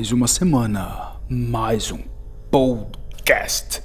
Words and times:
Mais 0.00 0.12
uma 0.12 0.26
semana, 0.26 1.12
mais 1.28 1.92
um 1.92 1.98
podcast. 2.50 3.82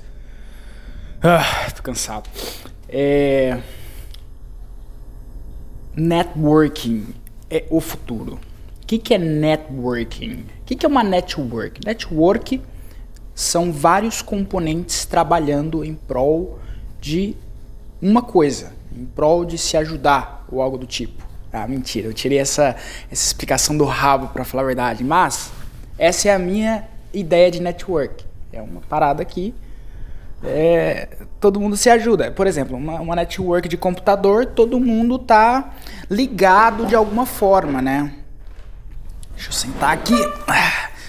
Ah, 1.21 1.69
tô 1.75 1.83
cansado. 1.83 2.29
É... 2.87 3.59
Networking 5.93 7.07
é 7.49 7.65
o 7.69 7.81
futuro. 7.81 8.39
O 8.81 8.85
que, 8.87 8.97
que 8.97 9.13
é 9.13 9.17
networking? 9.17 10.45
O 10.61 10.65
que, 10.65 10.77
que 10.77 10.85
é 10.85 10.87
uma 10.87 11.03
network? 11.03 11.85
Network 11.85 12.61
são 13.33 13.73
vários 13.73 14.21
componentes 14.21 15.03
trabalhando 15.03 15.83
em 15.83 15.95
prol 15.95 16.59
de 17.01 17.35
uma 18.01 18.21
coisa, 18.21 18.71
em 18.95 19.03
prol 19.03 19.43
de 19.43 19.57
se 19.57 19.75
ajudar 19.75 20.45
ou 20.49 20.61
algo 20.61 20.77
do 20.77 20.87
tipo. 20.87 21.27
Ah, 21.51 21.67
mentira, 21.67 22.07
eu 22.07 22.13
tirei 22.13 22.37
essa, 22.37 22.73
essa 23.11 23.25
explicação 23.25 23.77
do 23.77 23.83
rabo 23.83 24.29
para 24.29 24.45
falar 24.45 24.63
a 24.63 24.67
verdade, 24.67 25.03
mas 25.03 25.51
essa 25.97 26.29
é 26.29 26.33
a 26.33 26.39
minha 26.39 26.87
ideia 27.13 27.49
de 27.49 27.61
network. 27.61 28.25
É 28.51 28.61
uma 28.61 28.81
parada 28.81 29.23
que 29.23 29.53
é, 30.43 31.07
todo 31.39 31.59
mundo 31.59 31.75
se 31.75 31.89
ajuda. 31.89 32.31
Por 32.31 32.47
exemplo, 32.47 32.77
uma, 32.77 32.99
uma, 32.99 33.15
network 33.15 33.67
de 33.67 33.77
computador, 33.77 34.45
todo 34.45 34.79
mundo 34.79 35.17
tá 35.17 35.73
ligado 36.09 36.85
de 36.85 36.95
alguma 36.95 37.25
forma, 37.25 37.81
né? 37.81 38.13
Deixa 39.33 39.49
eu 39.49 39.53
sentar 39.53 39.93
aqui. 39.93 40.15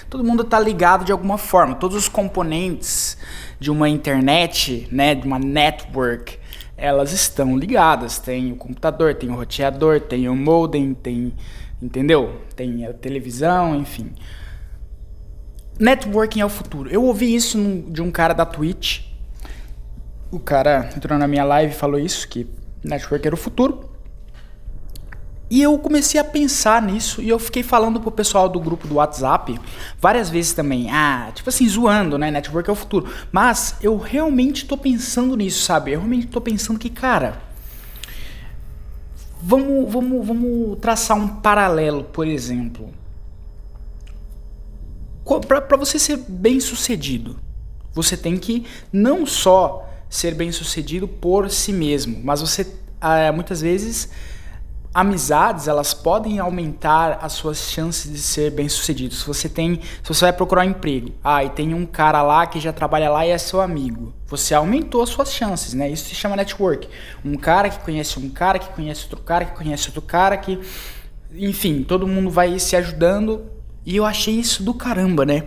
Todo 0.09 0.23
mundo 0.23 0.43
tá 0.43 0.59
ligado 0.59 1.03
de 1.03 1.11
alguma 1.11 1.37
forma. 1.37 1.75
Todos 1.75 1.97
os 1.97 2.07
componentes 2.07 3.17
de 3.59 3.69
uma 3.69 3.89
internet, 3.89 4.87
né, 4.91 5.13
de 5.13 5.27
uma 5.27 5.37
network, 5.37 6.39
elas 6.77 7.11
estão 7.11 7.57
ligadas. 7.57 8.17
Tem 8.17 8.51
o 8.53 8.55
computador, 8.55 9.15
tem 9.15 9.29
o 9.29 9.35
roteador, 9.35 9.99
tem 9.99 10.29
o 10.29 10.35
modem, 10.35 10.93
tem, 10.93 11.33
entendeu? 11.81 12.41
Tem 12.55 12.85
a 12.85 12.93
televisão, 12.93 13.75
enfim. 13.75 14.13
Networking 15.79 16.41
é 16.41 16.45
o 16.45 16.49
futuro. 16.49 16.89
Eu 16.89 17.03
ouvi 17.03 17.35
isso 17.35 17.57
de 17.87 18.01
um 18.01 18.11
cara 18.11 18.33
da 18.33 18.45
Twitch. 18.45 19.01
O 20.31 20.39
cara 20.39 20.89
entrou 20.95 21.17
na 21.17 21.27
minha 21.27 21.43
live 21.43 21.73
e 21.73 21.75
falou 21.75 21.99
isso, 21.99 22.27
que 22.27 22.47
network 22.83 23.25
era 23.25 23.35
o 23.35 23.37
futuro. 23.37 23.89
E 25.49 25.61
eu 25.61 25.77
comecei 25.77 26.19
a 26.19 26.23
pensar 26.25 26.81
nisso 26.81 27.21
e 27.21 27.29
eu 27.29 27.39
fiquei 27.39 27.63
falando 27.63 28.01
pro 28.01 28.11
pessoal 28.11 28.49
do 28.49 28.59
grupo 28.59 28.85
do 28.85 28.95
WhatsApp 28.95 29.57
várias 29.99 30.29
vezes 30.29 30.51
também. 30.53 30.91
Ah, 30.91 31.31
tipo 31.33 31.47
assim, 31.47 31.67
zoando, 31.67 32.17
né? 32.17 32.29
Network 32.29 32.69
é 32.69 32.73
o 32.73 32.75
futuro. 32.75 33.09
Mas 33.31 33.75
eu 33.81 33.97
realmente 33.97 34.65
tô 34.65 34.75
pensando 34.77 35.37
nisso, 35.37 35.63
sabe? 35.63 35.91
Eu 35.91 35.99
realmente 35.99 36.27
tô 36.27 36.41
pensando 36.41 36.77
que, 36.77 36.89
cara. 36.89 37.41
Vamos, 39.41 39.89
vamos, 39.89 40.27
vamos 40.27 40.79
traçar 40.79 41.15
um 41.15 41.27
paralelo, 41.27 42.03
por 42.03 42.27
exemplo. 42.27 42.89
Para 45.27 45.77
você 45.77 45.99
ser 45.99 46.17
bem 46.27 46.59
sucedido, 46.59 47.39
você 47.93 48.15
tem 48.15 48.37
que 48.37 48.65
não 48.91 49.25
só 49.25 49.89
ser 50.09 50.33
bem 50.33 50.51
sucedido 50.51 51.07
por 51.07 51.49
si 51.49 51.73
mesmo, 51.73 52.21
mas 52.23 52.41
você 52.41 52.65
ah, 53.01 53.31
muitas 53.31 53.61
vezes 53.61 54.09
amizades 54.93 55.67
elas 55.67 55.93
podem 55.93 56.39
aumentar 56.39 57.19
as 57.21 57.33
suas 57.33 57.69
chances 57.69 58.11
de 58.11 58.17
ser 58.19 58.51
bem 58.51 58.67
sucedido. 58.67 59.13
Se 59.13 59.27
você 59.27 59.47
tem, 59.47 59.79
se 60.01 60.07
você 60.07 60.25
vai 60.25 60.33
procurar 60.33 60.65
um 60.65 60.69
emprego, 60.71 61.13
ah, 61.23 61.43
e 61.43 61.49
tem 61.49 61.73
um 61.73 61.85
cara 61.85 62.23
lá 62.23 62.47
que 62.47 62.59
já 62.59 62.73
trabalha 62.73 63.09
lá 63.09 63.25
e 63.25 63.29
é 63.29 63.37
seu 63.37 63.61
amigo, 63.61 64.13
você 64.25 64.55
aumentou 64.55 65.03
as 65.03 65.09
suas 65.09 65.31
chances, 65.31 65.73
né? 65.73 65.89
Isso 65.89 66.09
se 66.09 66.15
chama 66.15 66.35
network. 66.35 66.87
Um 67.23 67.35
cara 67.35 67.69
que 67.69 67.79
conhece 67.79 68.17
um 68.17 68.29
cara 68.29 68.57
que 68.57 68.69
conhece 68.69 69.03
outro 69.03 69.21
cara 69.21 69.45
que 69.45 69.55
conhece 69.55 69.87
outro 69.87 70.01
cara 70.01 70.35
que, 70.37 70.59
enfim, 71.31 71.83
todo 71.83 72.07
mundo 72.07 72.31
vai 72.31 72.57
se 72.57 72.75
ajudando 72.75 73.56
e 73.87 73.95
eu 73.95 74.05
achei 74.05 74.33
isso 74.33 74.63
do 74.63 74.73
caramba, 74.73 75.25
né? 75.25 75.45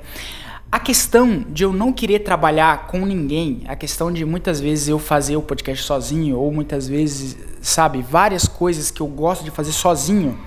A 0.72 0.80
questão 0.80 1.44
de 1.46 1.62
eu 1.62 1.74
não 1.74 1.92
querer 1.92 2.20
trabalhar 2.20 2.86
com 2.86 3.04
ninguém, 3.04 3.64
a 3.68 3.76
questão 3.76 4.10
de 4.10 4.24
muitas 4.24 4.58
vezes 4.58 4.88
eu 4.88 4.98
fazer 4.98 5.36
o 5.36 5.42
podcast 5.42 5.84
sozinho, 5.84 6.38
ou 6.38 6.50
muitas 6.50 6.88
vezes, 6.88 7.36
sabe, 7.60 8.00
várias 8.00 8.48
coisas 8.48 8.90
que 8.90 9.02
eu 9.02 9.06
gosto 9.06 9.44
de 9.44 9.50
fazer 9.50 9.72
sozinho, 9.72 10.38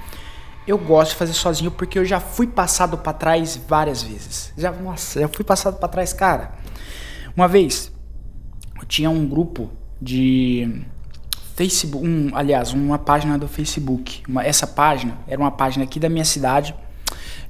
eu 0.65 0.75
gosto 0.75 1.11
de 1.11 1.17
fazer 1.17 1.33
sozinho 1.33 1.69
porque 1.69 1.99
eu 1.99 2.03
já 2.03 2.19
fui 2.19 2.47
passado 2.47 2.97
para 2.97 3.13
trás 3.13 3.61
várias 3.67 4.01
vezes. 4.01 4.51
Já, 4.57 4.71
nossa, 4.71 5.19
já 5.19 5.27
fui 5.27 5.45
passado 5.45 5.77
para 5.77 5.87
trás, 5.87 6.11
cara. 6.13 6.55
Uma 7.37 7.47
vez, 7.47 7.91
eu 8.75 8.87
tinha 8.87 9.09
um 9.11 9.27
grupo 9.27 9.69
de 10.01 10.81
Facebook, 11.55 12.07
um, 12.07 12.31
aliás, 12.33 12.73
uma 12.73 12.97
página 12.97 13.37
do 13.37 13.47
Facebook. 13.47 14.23
Uma, 14.27 14.43
essa 14.43 14.65
página 14.65 15.15
era 15.27 15.39
uma 15.39 15.51
página 15.51 15.83
aqui 15.83 15.99
da 15.99 16.09
minha 16.09 16.25
cidade 16.25 16.73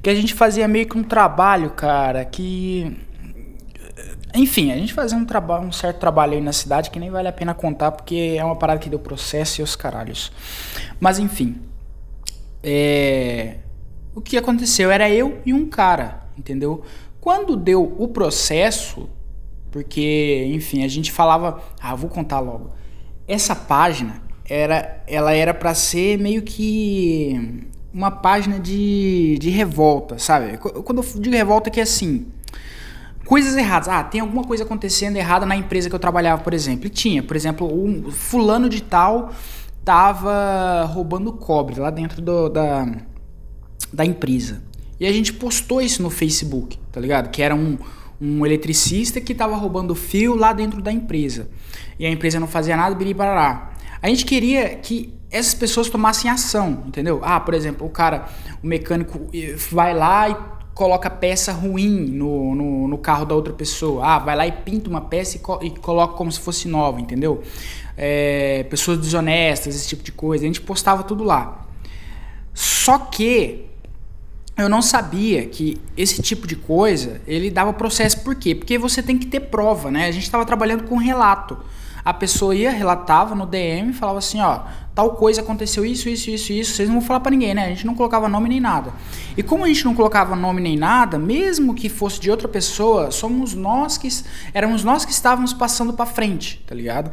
que 0.03 0.09
a 0.09 0.15
gente 0.15 0.33
fazia 0.33 0.67
meio 0.67 0.85
que 0.85 0.97
um 0.97 1.03
trabalho, 1.03 1.69
cara, 1.69 2.25
que 2.25 2.97
enfim, 4.35 4.71
a 4.71 4.75
gente 4.75 4.93
fazia 4.93 5.17
um 5.17 5.23
trabalho, 5.23 5.65
um 5.65 5.71
certo 5.71 5.99
trabalho 5.99 6.33
aí 6.33 6.41
na 6.41 6.51
cidade 6.51 6.89
que 6.89 6.99
nem 6.99 7.09
vale 7.09 7.29
a 7.29 7.31
pena 7.31 7.53
contar 7.53 7.91
porque 7.91 8.35
é 8.37 8.43
uma 8.43 8.55
parada 8.55 8.79
que 8.79 8.89
deu 8.89 8.99
processo 8.99 9.61
e 9.61 9.63
os 9.63 9.77
caralhos. 9.77 10.29
Mas 10.99 11.19
enfim, 11.19 11.61
é... 12.61 13.59
o 14.13 14.19
que 14.19 14.35
aconteceu 14.35 14.91
era 14.91 15.09
eu 15.09 15.39
e 15.45 15.53
um 15.53 15.69
cara, 15.69 16.23
entendeu? 16.37 16.83
Quando 17.21 17.55
deu 17.55 17.95
o 17.97 18.07
processo, 18.09 19.09
porque 19.71 20.49
enfim 20.53 20.83
a 20.83 20.87
gente 20.89 21.13
falava, 21.13 21.63
ah, 21.79 21.95
vou 21.95 22.09
contar 22.09 22.41
logo. 22.41 22.71
Essa 23.25 23.55
página 23.55 24.21
era, 24.49 25.01
ela 25.07 25.33
era 25.33 25.53
para 25.53 25.73
ser 25.73 26.17
meio 26.17 26.41
que 26.41 27.71
uma 27.93 28.09
página 28.09 28.59
de, 28.59 29.37
de 29.39 29.49
revolta, 29.49 30.17
sabe? 30.17 30.57
Quando 30.57 31.03
eu 31.03 31.21
digo 31.21 31.35
revolta, 31.35 31.69
é 31.69 31.71
que 31.71 31.79
é 31.79 31.83
assim. 31.83 32.25
Coisas 33.25 33.55
erradas. 33.55 33.87
Ah, 33.87 34.03
tem 34.03 34.19
alguma 34.19 34.43
coisa 34.43 34.63
acontecendo 34.63 35.15
errada 35.15 35.45
na 35.45 35.55
empresa 35.55 35.89
que 35.89 35.95
eu 35.95 35.99
trabalhava, 35.99 36.41
por 36.41 36.53
exemplo. 36.53 36.87
E 36.87 36.89
tinha, 36.89 37.21
por 37.21 37.35
exemplo, 37.35 37.67
um 37.71 38.11
fulano 38.11 38.67
de 38.67 38.81
tal 38.81 39.31
tava 39.85 40.85
roubando 40.85 41.31
cobre 41.33 41.79
lá 41.79 41.89
dentro 41.89 42.21
do, 42.21 42.49
da, 42.49 42.87
da 43.91 44.05
empresa. 44.05 44.63
E 44.99 45.05
a 45.05 45.11
gente 45.11 45.33
postou 45.33 45.81
isso 45.81 46.01
no 46.01 46.09
Facebook, 46.09 46.79
tá 46.91 46.99
ligado? 46.99 47.29
Que 47.29 47.41
era 47.41 47.53
um, 47.53 47.77
um 48.19 48.45
eletricista 48.45 49.19
que 49.19 49.35
tava 49.35 49.55
roubando 49.55 49.93
fio 49.93 50.35
lá 50.35 50.53
dentro 50.53 50.81
da 50.81 50.91
empresa. 50.91 51.49
E 51.99 52.05
a 52.05 52.09
empresa 52.09 52.39
não 52.39 52.47
fazia 52.47 52.77
nada, 52.77 52.95
biribarará. 52.95 53.72
A 54.03 54.09
gente 54.09 54.25
queria 54.25 54.75
que 54.75 55.13
essas 55.31 55.53
pessoas 55.53 55.89
tomassem 55.89 56.29
ação, 56.29 56.83
entendeu? 56.85 57.21
Ah, 57.23 57.39
por 57.39 57.53
exemplo, 57.53 57.87
o 57.87 57.89
cara, 57.89 58.27
o 58.61 58.67
mecânico 58.67 59.29
eh, 59.33 59.55
vai 59.71 59.93
lá 59.93 60.29
e 60.29 60.35
coloca 60.73 61.09
peça 61.09 61.53
ruim 61.53 62.09
no, 62.11 62.53
no, 62.53 62.87
no, 62.89 62.97
carro 62.97 63.25
da 63.25 63.33
outra 63.33 63.53
pessoa. 63.53 64.05
Ah, 64.05 64.19
vai 64.19 64.35
lá 64.35 64.45
e 64.45 64.51
pinta 64.51 64.89
uma 64.89 64.99
peça 64.99 65.37
e, 65.37 65.39
co 65.39 65.57
e 65.63 65.69
coloca 65.69 66.15
como 66.15 66.29
se 66.29 66.41
fosse 66.41 66.67
nova, 66.67 66.99
entendeu? 66.99 67.41
É, 67.95 68.63
pessoas 68.69 68.97
desonestas, 68.97 69.73
esse 69.73 69.87
tipo 69.87 70.03
de 70.03 70.11
coisa. 70.11 70.43
A 70.43 70.47
gente 70.47 70.59
postava 70.59 71.03
tudo 71.03 71.23
lá. 71.23 71.65
Só 72.53 72.97
que 72.99 73.67
eu 74.57 74.67
não 74.67 74.81
sabia 74.81 75.45
que 75.45 75.79
esse 75.95 76.21
tipo 76.21 76.45
de 76.45 76.57
coisa 76.57 77.21
ele 77.25 77.49
dava 77.49 77.71
processo. 77.71 78.19
Por 78.19 78.35
quê? 78.35 78.53
Porque 78.53 78.77
você 78.77 79.01
tem 79.01 79.17
que 79.17 79.27
ter 79.27 79.39
prova, 79.39 79.89
né? 79.89 80.07
A 80.07 80.11
gente 80.11 80.23
estava 80.23 80.45
trabalhando 80.45 80.83
com 80.83 80.97
relato 80.97 81.57
a 82.05 82.13
pessoa 82.13 82.53
ia, 82.53 82.69
relatava 82.71 83.33
no 83.33 83.45
DM, 83.45 83.93
falava 83.93 84.17
assim, 84.17 84.41
ó, 84.41 84.61
tal 84.93 85.11
coisa 85.11 85.41
aconteceu 85.41 85.85
isso, 85.85 86.09
isso, 86.09 86.29
isso, 86.29 86.51
isso, 86.51 86.75
vocês 86.75 86.89
não 86.89 86.99
vão 86.99 87.07
falar 87.07 87.21
para 87.21 87.31
ninguém, 87.31 87.53
né? 87.53 87.65
A 87.65 87.69
gente 87.69 87.85
não 87.85 87.95
colocava 87.95 88.27
nome 88.27 88.49
nem 88.49 88.59
nada. 88.59 88.91
E 89.37 89.41
como 89.41 89.63
a 89.63 89.67
gente 89.67 89.85
não 89.85 89.95
colocava 89.95 90.35
nome 90.35 90.61
nem 90.61 90.77
nada, 90.77 91.17
mesmo 91.17 91.73
que 91.73 91.87
fosse 91.87 92.19
de 92.19 92.29
outra 92.29 92.47
pessoa, 92.47 93.09
somos 93.09 93.53
nós 93.53 93.97
que 93.97 94.09
éramos 94.53 94.83
nós 94.83 95.05
que 95.05 95.11
estávamos 95.13 95.53
passando 95.53 95.93
para 95.93 96.05
frente, 96.05 96.61
tá 96.67 96.75
ligado? 96.75 97.11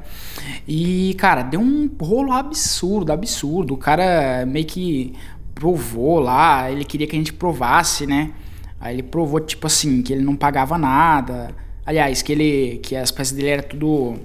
E, 0.66 1.14
cara, 1.18 1.42
deu 1.42 1.60
um 1.60 1.88
rolo 2.00 2.32
absurdo, 2.32 3.12
absurdo. 3.12 3.74
O 3.74 3.78
cara 3.78 4.44
meio 4.44 4.66
que 4.66 5.14
provou 5.54 6.18
lá, 6.18 6.70
ele 6.70 6.84
queria 6.84 7.06
que 7.06 7.14
a 7.14 7.18
gente 7.18 7.32
provasse, 7.32 8.06
né? 8.06 8.32
Aí 8.80 8.96
ele 8.96 9.02
provou 9.02 9.38
tipo 9.40 9.66
assim, 9.66 10.02
que 10.02 10.12
ele 10.12 10.24
não 10.24 10.34
pagava 10.34 10.76
nada. 10.76 11.54
Aliás, 11.86 12.22
que 12.22 12.32
ele 12.32 12.80
que 12.82 12.96
as 12.96 13.10
peças 13.10 13.36
dele 13.36 13.48
era 13.48 13.62
tudo 13.62 14.18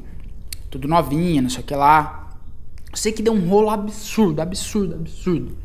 tudo 0.75 0.89
novinha, 0.89 1.41
não 1.41 1.49
sei 1.49 1.61
o 1.61 1.63
que 1.63 1.73
lá. 1.73 2.29
Eu 2.91 2.97
sei 2.97 3.13
que 3.13 3.23
deu 3.23 3.33
um 3.33 3.47
rolo 3.47 3.69
absurdo, 3.69 4.41
absurdo, 4.41 4.95
absurdo. 4.95 5.57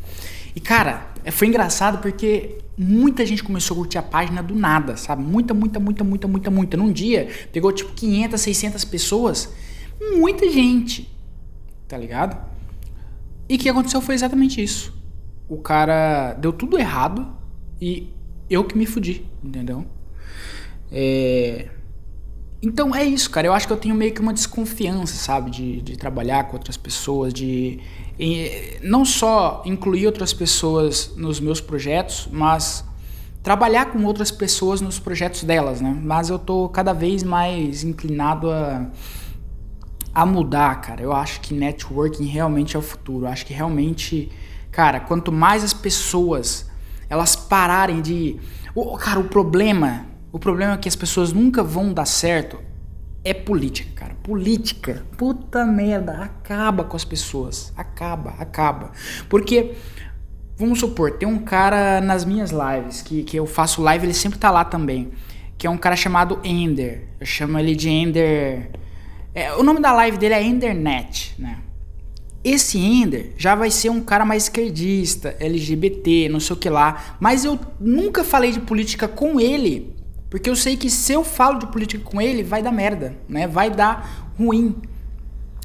E 0.54 0.60
cara, 0.60 1.12
foi 1.32 1.48
engraçado 1.48 2.00
porque 2.00 2.58
muita 2.78 3.26
gente 3.26 3.42
começou 3.42 3.74
a 3.74 3.78
curtir 3.78 3.98
a 3.98 4.02
página 4.02 4.40
do 4.40 4.54
nada, 4.54 4.96
sabe? 4.96 5.22
Muita, 5.22 5.52
muita, 5.52 5.80
muita, 5.80 6.04
muita, 6.04 6.28
muita, 6.28 6.50
muita. 6.50 6.76
Num 6.76 6.92
dia, 6.92 7.28
pegou 7.52 7.72
tipo 7.72 7.92
500, 7.92 8.40
600 8.40 8.84
pessoas. 8.84 9.52
Muita 10.16 10.48
gente, 10.48 11.12
tá 11.88 11.98
ligado? 11.98 12.40
E 13.48 13.56
o 13.56 13.58
que 13.58 13.68
aconteceu 13.68 14.00
foi 14.00 14.14
exatamente 14.14 14.62
isso. 14.62 14.96
O 15.48 15.58
cara 15.58 16.34
deu 16.34 16.52
tudo 16.52 16.78
errado 16.78 17.36
e 17.80 18.08
eu 18.48 18.62
que 18.62 18.78
me 18.78 18.86
fudi, 18.86 19.26
entendeu? 19.42 19.84
É 20.92 21.68
então 22.62 22.94
é 22.94 23.04
isso, 23.04 23.30
cara. 23.30 23.46
Eu 23.46 23.52
acho 23.52 23.66
que 23.66 23.72
eu 23.72 23.76
tenho 23.76 23.94
meio 23.94 24.12
que 24.12 24.20
uma 24.20 24.32
desconfiança, 24.32 25.14
sabe? 25.14 25.50
De, 25.50 25.80
de 25.80 25.96
trabalhar 25.96 26.44
com 26.44 26.56
outras 26.56 26.76
pessoas, 26.76 27.32
de 27.32 27.80
não 28.82 29.04
só 29.04 29.62
incluir 29.64 30.06
outras 30.06 30.32
pessoas 30.32 31.12
nos 31.16 31.40
meus 31.40 31.60
projetos, 31.60 32.28
mas 32.30 32.84
trabalhar 33.42 33.86
com 33.86 34.04
outras 34.04 34.30
pessoas 34.30 34.82
nos 34.82 34.98
projetos 34.98 35.42
delas, 35.42 35.80
né? 35.80 35.98
Mas 36.02 36.28
eu 36.28 36.38
tô 36.38 36.68
cada 36.68 36.92
vez 36.92 37.22
mais 37.22 37.82
inclinado 37.82 38.50
a, 38.50 38.86
a 40.14 40.26
mudar, 40.26 40.82
cara. 40.82 41.00
Eu 41.00 41.14
acho 41.14 41.40
que 41.40 41.54
networking 41.54 42.26
realmente 42.26 42.76
é 42.76 42.78
o 42.78 42.82
futuro. 42.82 43.24
Eu 43.24 43.30
acho 43.30 43.46
que 43.46 43.54
realmente, 43.54 44.30
cara, 44.70 45.00
quanto 45.00 45.32
mais 45.32 45.64
as 45.64 45.72
pessoas 45.72 46.68
elas 47.08 47.34
pararem 47.34 48.00
de. 48.00 48.38
O, 48.74 48.96
cara, 48.96 49.18
o 49.18 49.24
problema, 49.24 50.06
o 50.32 50.38
problema 50.38 50.74
é 50.74 50.76
que 50.76 50.88
as 50.88 50.96
pessoas 50.96 51.32
nunca 51.32 51.62
vão 51.62 51.92
dar 51.92 52.06
certo 52.06 52.60
é 53.22 53.34
política, 53.34 53.90
cara. 53.94 54.14
Política, 54.22 55.04
puta 55.16 55.64
merda, 55.66 56.22
acaba 56.22 56.84
com 56.84 56.96
as 56.96 57.04
pessoas. 57.04 57.72
Acaba, 57.76 58.30
acaba. 58.38 58.92
Porque 59.28 59.74
Vamos 60.60 60.78
supor, 60.78 61.12
tem 61.12 61.26
um 61.26 61.38
cara 61.38 62.02
nas 62.02 62.22
minhas 62.22 62.50
lives, 62.50 63.00
que, 63.00 63.22
que 63.22 63.34
eu 63.34 63.46
faço 63.46 63.80
live, 63.80 64.04
ele 64.04 64.12
sempre 64.12 64.38
tá 64.38 64.50
lá 64.50 64.62
também. 64.62 65.10
Que 65.56 65.66
é 65.66 65.70
um 65.70 65.78
cara 65.78 65.96
chamado 65.96 66.38
Ender. 66.44 67.08
Eu 67.18 67.24
chamo 67.24 67.58
ele 67.58 67.74
de 67.74 67.88
Ender. 67.88 68.70
É, 69.34 69.54
o 69.54 69.62
nome 69.62 69.80
da 69.80 69.90
live 69.90 70.18
dele 70.18 70.34
é 70.34 70.42
Endernet, 70.42 71.34
né? 71.38 71.60
Esse 72.44 72.78
Ender 72.78 73.32
já 73.38 73.54
vai 73.54 73.70
ser 73.70 73.88
um 73.88 74.02
cara 74.02 74.22
mais 74.26 74.42
esquerdista, 74.42 75.34
LGBT, 75.40 76.28
não 76.28 76.40
sei 76.40 76.54
o 76.54 76.58
que 76.58 76.68
lá. 76.68 77.16
Mas 77.18 77.42
eu 77.42 77.58
nunca 77.80 78.22
falei 78.22 78.52
de 78.52 78.60
política 78.60 79.08
com 79.08 79.40
ele, 79.40 79.94
porque 80.30 80.48
eu 80.48 80.54
sei 80.54 80.76
que 80.76 80.88
se 80.88 81.12
eu 81.12 81.24
falo 81.24 81.58
de 81.58 81.66
política 81.66 82.02
com 82.04 82.20
ele, 82.20 82.44
vai 82.44 82.62
dar 82.62 82.70
merda, 82.70 83.18
né? 83.28 83.48
Vai 83.48 83.68
dar 83.68 84.32
ruim. 84.38 84.76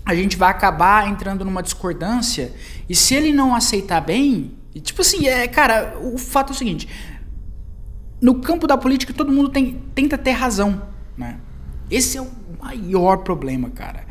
A 0.04 0.16
gente 0.16 0.36
vai 0.36 0.50
acabar 0.50 1.08
entrando 1.08 1.46
numa 1.46 1.62
discordância. 1.62 2.52
E 2.90 2.96
se 2.96 3.14
ele 3.14 3.32
não 3.32 3.56
aceitar 3.56 4.02
bem, 4.02 4.58
tipo 4.82 5.02
assim, 5.02 5.28
é, 5.28 5.48
cara, 5.48 5.96
o 6.02 6.18
fato 6.18 6.50
é 6.50 6.56
o 6.56 6.58
seguinte: 6.58 6.90
no 8.20 8.42
campo 8.42 8.66
da 8.66 8.76
política 8.76 9.14
todo 9.14 9.32
mundo 9.32 9.50
tem, 9.50 9.84
tenta 9.94 10.18
ter 10.18 10.32
razão, 10.32 10.82
né? 11.16 11.40
Esse 11.90 12.18
é 12.18 12.22
o 12.22 12.32
maior 12.60 13.18
problema, 13.18 13.70
cara. 13.70 14.05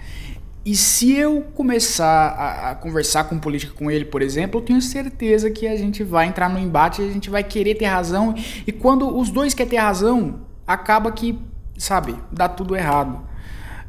E 0.65 0.75
se 0.75 1.13
eu 1.13 1.43
começar 1.55 2.07
a, 2.07 2.71
a, 2.71 2.75
conversar 2.75 3.25
com 3.25 3.39
política 3.39 3.75
com 3.75 3.91
ele, 3.91 4.07
por 4.07 4.23
exemplo, 4.23 4.61
eu 4.61 4.65
tenho 4.65 4.81
certeza 4.81 5.51
que 5.51 5.67
a 5.67 5.77
gente 5.77 6.03
vai 6.03 6.27
entrar 6.27 6.49
no 6.49 6.59
embate, 6.59 7.03
a 7.03 7.13
gente 7.13 7.29
vai 7.29 7.45
querer 7.45 7.75
ter 7.75 7.85
razão. 7.85 8.35
E 8.67 8.73
quando 8.73 9.15
os 9.15 9.29
dois 9.29 9.53
querem 9.53 9.71
ter 9.71 9.77
razão, 9.77 10.41
acaba 10.67 11.13
que, 11.13 11.39
sabe, 11.77 12.17
dá 12.33 12.49
tudo 12.49 12.75
errado. 12.75 13.21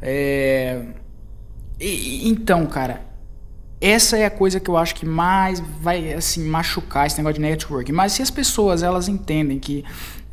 É... 0.02 0.86
E, 1.80 2.28
então, 2.28 2.66
cara, 2.66 3.06
essa 3.80 4.18
é 4.18 4.26
a 4.26 4.32
coisa 4.32 4.60
que 4.60 4.70
eu 4.70 4.76
acho 4.76 4.96
que 4.96 5.06
mais 5.06 5.62
vai 5.82 6.14
assim 6.14 6.44
machucar 6.44 7.08
esse 7.08 7.18
negócio 7.18 7.36
de 7.36 7.42
network. 7.42 7.92
Mas 7.94 8.14
se 8.14 8.22
as 8.22 8.30
pessoas 8.30 8.84
elas 8.84 9.08
entendem 9.08 9.60
que 9.60 9.86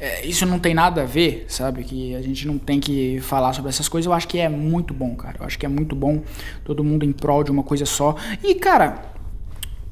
é, 0.03 0.27
isso 0.27 0.45
não 0.45 0.59
tem 0.59 0.75
nada 0.75 1.03
a 1.03 1.05
ver, 1.05 1.45
sabe? 1.49 1.85
Que 1.85 2.15
a 2.15 2.23
gente 2.23 2.47
não 2.47 2.59
tem 2.59 2.81
que 2.81 3.21
falar 3.21 3.53
sobre 3.53 3.69
essas 3.69 3.89
coisas, 3.89 4.07
eu 4.07 4.13
acho 4.13 4.27
que 4.27 4.39
é 4.39 4.49
muito 4.49 4.93
bom, 4.93 5.15
cara. 5.15 5.37
Eu 5.41 5.47
acho 5.47 5.59
que 5.59 5.65
é 5.65 5.69
muito 5.69 5.95
bom 5.95 6.23
todo 6.65 6.83
mundo 6.83 7.05
em 7.05 7.13
prol 7.13 7.45
de 7.45 7.51
uma 7.51 7.63
coisa 7.63 7.87
só. 7.87 8.17
E, 8.43 8.55
cara, 8.57 9.03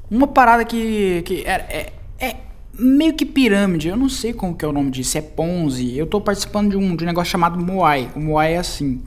uma 0.09 0.27
parada 0.27 0.65
que, 0.65 1.21
que 1.23 1.43
é, 1.45 1.93
é, 2.19 2.25
é 2.27 2.35
meio 2.77 3.13
que 3.13 3.25
pirâmide, 3.25 3.87
eu 3.87 3.95
não 3.95 4.09
sei 4.09 4.33
como 4.33 4.55
que 4.55 4.65
é 4.65 4.67
o 4.67 4.73
nome 4.73 4.91
disso, 4.91 5.17
é 5.17 5.21
Ponzi. 5.21 5.97
Eu 5.97 6.05
tô 6.05 6.19
participando 6.19 6.71
de 6.71 6.77
um, 6.77 6.95
de 6.95 7.03
um 7.03 7.07
negócio 7.07 7.31
chamado 7.31 7.57
Moai. 7.63 8.09
O 8.15 8.19
Moai 8.19 8.53
é 8.53 8.57
assim. 8.57 9.01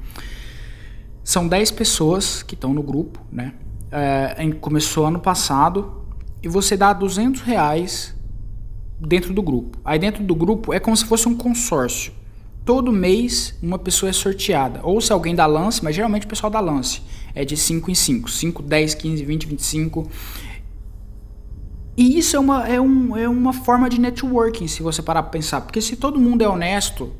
São 1.23 1.47
10 1.47 1.71
pessoas 1.73 2.43
que 2.43 2.55
estão 2.55 2.73
no 2.73 2.83
grupo, 2.83 3.21
né? 3.31 3.53
é, 3.95 4.51
começou 4.61 5.07
ano 5.07 5.21
passado 5.21 6.03
e 6.43 6.49
você 6.49 6.77
dá 6.77 6.93
200 6.93 7.43
reais 7.43 8.14
dentro 9.07 9.33
do 9.33 9.43
grupo. 9.43 9.79
Aí 9.85 9.99
dentro 9.99 10.23
do 10.23 10.35
grupo 10.35 10.73
é 10.73 10.81
como 10.81 10.97
se 10.97 11.05
fosse 11.05 11.29
um 11.29 11.35
consórcio. 11.35 12.13
Todo 12.65 12.93
mês 12.93 13.59
uma 13.63 13.79
pessoa 13.79 14.11
é 14.11 14.13
sorteada. 14.13 14.81
Ou 14.83 15.01
se 15.01 15.13
alguém 15.13 15.35
dá 15.35 15.47
lance, 15.47 15.85
mas 15.85 15.95
geralmente 15.95 16.25
o 16.25 16.29
pessoal 16.29 16.51
dá 16.51 16.61
lance. 16.61 17.03
É 17.35 17.45
de 17.45 17.57
5 17.57 17.91
em 17.91 17.95
5. 17.95 18.31
5, 18.31 18.63
10, 18.63 18.95
15, 18.95 19.25
20, 19.25 19.47
25. 19.47 20.11
E 21.97 22.19
isso 22.19 22.37
é 22.37 22.41
uma, 22.41 22.67
é, 22.67 22.81
um, 22.81 23.17
é 23.17 23.29
uma 23.29 23.53
forma 23.53 23.89
de 23.89 24.01
networking, 24.01 24.67
se 24.67 24.83
você 24.83 25.01
parar 25.01 25.23
pra 25.23 25.31
pensar. 25.31 25.61
Porque 25.61 25.81
se 25.81 25.97
todo 25.97 26.19
mundo 26.19 26.43
é 26.43 26.49
honesto, 26.49 27.13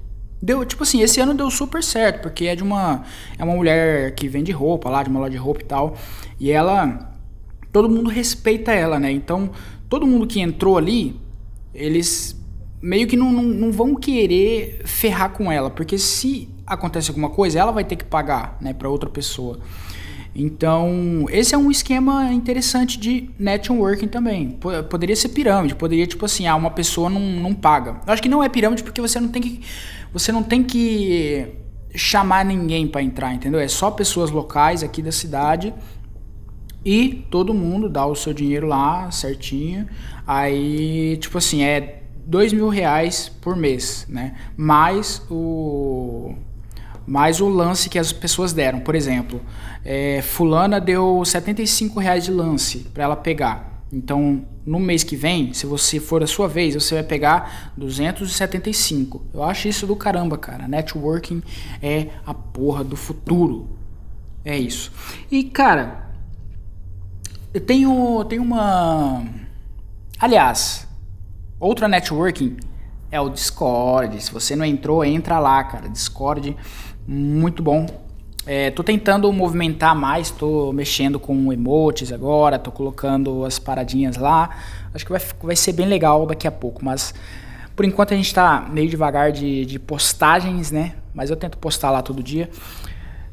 deu, 0.43 0.65
tipo 0.65 0.83
assim, 0.83 1.01
esse 1.01 1.21
ano 1.21 1.33
deu 1.33 1.51
super 1.51 1.83
certo, 1.83 2.23
porque 2.23 2.47
é 2.47 2.57
de 2.57 2.63
uma 2.63 3.05
é 3.39 3.45
uma 3.45 3.55
mulher 3.55 4.15
que 4.15 4.29
vende 4.29 4.51
roupa 4.51 4.91
lá, 4.91 5.03
de 5.03 5.09
uma 5.09 5.21
loja 5.21 5.31
de 5.31 5.37
roupa 5.37 5.61
e 5.61 5.65
tal. 5.65 5.97
E 6.41 6.51
ela. 6.51 7.13
Todo 7.73 7.89
mundo 7.89 8.09
respeita 8.09 8.73
ela, 8.73 9.01
né? 9.01 9.11
Então, 9.11 9.51
todo 9.89 10.07
mundo 10.07 10.29
que 10.29 10.41
entrou 10.41 10.79
ali, 10.79 11.21
eles 11.75 12.37
meio 12.81 13.07
que 13.07 13.17
não, 13.17 13.33
não, 13.33 13.43
não 13.43 13.73
vão 13.73 13.95
querer 13.95 14.83
ferrar 14.85 15.31
com 15.31 15.51
ela, 15.51 15.71
porque 15.71 15.97
se 15.97 16.49
acontece 16.67 17.11
alguma 17.11 17.31
coisa, 17.31 17.59
ela 17.59 17.73
vai 17.73 17.85
ter 17.85 17.97
que 17.97 18.05
pagar, 18.05 18.59
né, 18.61 18.75
para 18.75 18.89
outra 18.89 19.09
pessoa. 19.09 19.59
Então, 20.37 21.27
esse 21.31 21.55
é 21.55 21.59
um 21.59 21.71
esquema 21.71 22.33
interessante 22.33 22.99
de 22.99 23.31
networking 23.39 24.09
também. 24.09 24.59
Poderia 24.91 25.15
ser 25.15 25.29
pirâmide, 25.29 25.77
poderia, 25.77 26.07
tipo 26.07 26.25
assim, 26.25 26.47
ah, 26.47 26.57
uma 26.57 26.73
pessoa 26.73 27.09
não, 27.09 27.21
não 27.21 27.55
paga. 27.55 28.01
Eu 28.05 28.13
acho 28.13 28.21
que 28.21 28.29
não 28.29 28.43
é 28.43 28.49
pirâmide 28.49 28.83
porque 28.83 29.01
você 29.01 29.21
não 29.21 29.29
tem 29.29 29.41
que. 29.41 29.61
Você 30.13 30.33
não 30.33 30.43
tem 30.43 30.63
que 30.63 31.47
chamar 31.95 32.45
ninguém 32.45 32.89
para 32.89 33.01
entrar, 33.01 33.33
entendeu? 33.33 33.61
É 33.61 33.69
só 33.69 33.93
pessoas 33.93 34.31
locais 34.31 34.83
aqui 34.83 35.01
da 35.01 35.13
cidade 35.13 35.73
e 36.85 37.27
todo 37.31 37.55
mundo 37.55 37.89
dá 37.89 38.07
o 38.07 38.15
seu 38.15 38.33
dinheiro 38.33 38.67
lá 38.67 39.11
certinho. 39.11 39.89
Aí, 40.27 41.17
tipo 41.19 41.39
assim, 41.39 41.63
é 41.63 42.03
dois 42.27 42.53
mil 42.53 42.69
reais 42.69 43.31
por 43.41 43.57
mês, 43.57 44.07
né? 44.09 44.35
Mais 44.57 45.23
o 45.31 46.35
mais 47.07 47.39
o 47.41 47.49
lance 47.49 47.91
que 47.91 47.99
as 47.99 48.13
pessoas 48.13 48.53
deram. 48.53 48.81
Por 48.81 48.95
exemplo, 48.95 49.41
é, 49.85 50.23
fulana 50.23 50.81
deu 50.81 51.23
75 51.25 52.01
reais 52.01 52.25
de 52.25 52.31
lance 52.31 52.79
para 52.95 53.05
ela 53.05 53.17
pegar. 53.17 53.83
Então, 53.93 54.45
no 54.67 54.81
mês 54.81 55.05
que 55.05 55.15
vem, 55.15 55.53
se 55.53 55.67
você 55.67 56.01
for 56.01 56.23
a 56.23 56.27
sua 56.27 56.49
vez, 56.49 56.75
você 56.75 56.95
vai 56.95 57.05
pegar 57.05 57.73
275. 57.77 59.23
Eu 59.33 59.45
acho 59.45 59.69
isso 59.69 59.87
do 59.87 59.95
caramba, 59.95 60.37
cara. 60.37 60.67
Networking 60.67 61.43
é 61.83 62.09
a 62.27 62.35
porra 62.35 62.83
do 62.83 62.97
futuro. 62.97 63.69
É 64.45 64.59
isso. 64.59 64.91
E, 65.31 65.45
cara, 65.45 66.04
eu 67.55 67.61
tenho, 67.61 68.25
tenho 68.25 68.43
uma. 68.43 69.25
Aliás, 70.19 70.89
outra 71.61 71.87
networking 71.87 72.57
é 73.13 73.21
o 73.21 73.29
Discord. 73.29 74.21
Se 74.21 74.33
você 74.33 74.57
não 74.57 74.65
entrou, 74.65 75.05
entra 75.05 75.39
lá, 75.39 75.63
cara. 75.63 75.89
Discord, 75.89 76.57
muito 77.07 77.63
bom. 77.63 77.87
É, 78.45 78.73
tô 78.73 78.83
tentando 78.83 79.33
movimentar 79.33 79.95
mais, 79.95 80.31
tô 80.31 80.73
mexendo 80.73 81.19
com 81.19 81.51
emotes 81.53 82.13
agora, 82.13 82.59
tô 82.59 82.73
colocando 82.73 83.45
as 83.45 83.59
paradinhas 83.61 84.17
lá. 84.17 84.51
Acho 84.93 85.07
que 85.07 85.13
vai, 85.13 85.23
vai 85.43 85.57
ser 85.57 85.73
bem 85.73 85.87
legal 85.87 86.27
daqui 86.27 86.49
a 86.49 86.53
pouco, 86.53 86.85
mas 86.85 87.15
por 87.75 87.85
enquanto 87.85 88.13
a 88.13 88.17
gente 88.17 88.35
tá 88.35 88.69
meio 88.71 88.91
devagar 88.91 89.31
de, 89.31 89.65
de 89.65 89.79
postagens, 89.79 90.73
né? 90.73 90.95
Mas 91.15 91.31
eu 91.31 91.37
tento 91.37 91.57
postar 91.57 91.93
lá 91.93 92.03
todo 92.03 92.21
dia. 92.21 92.51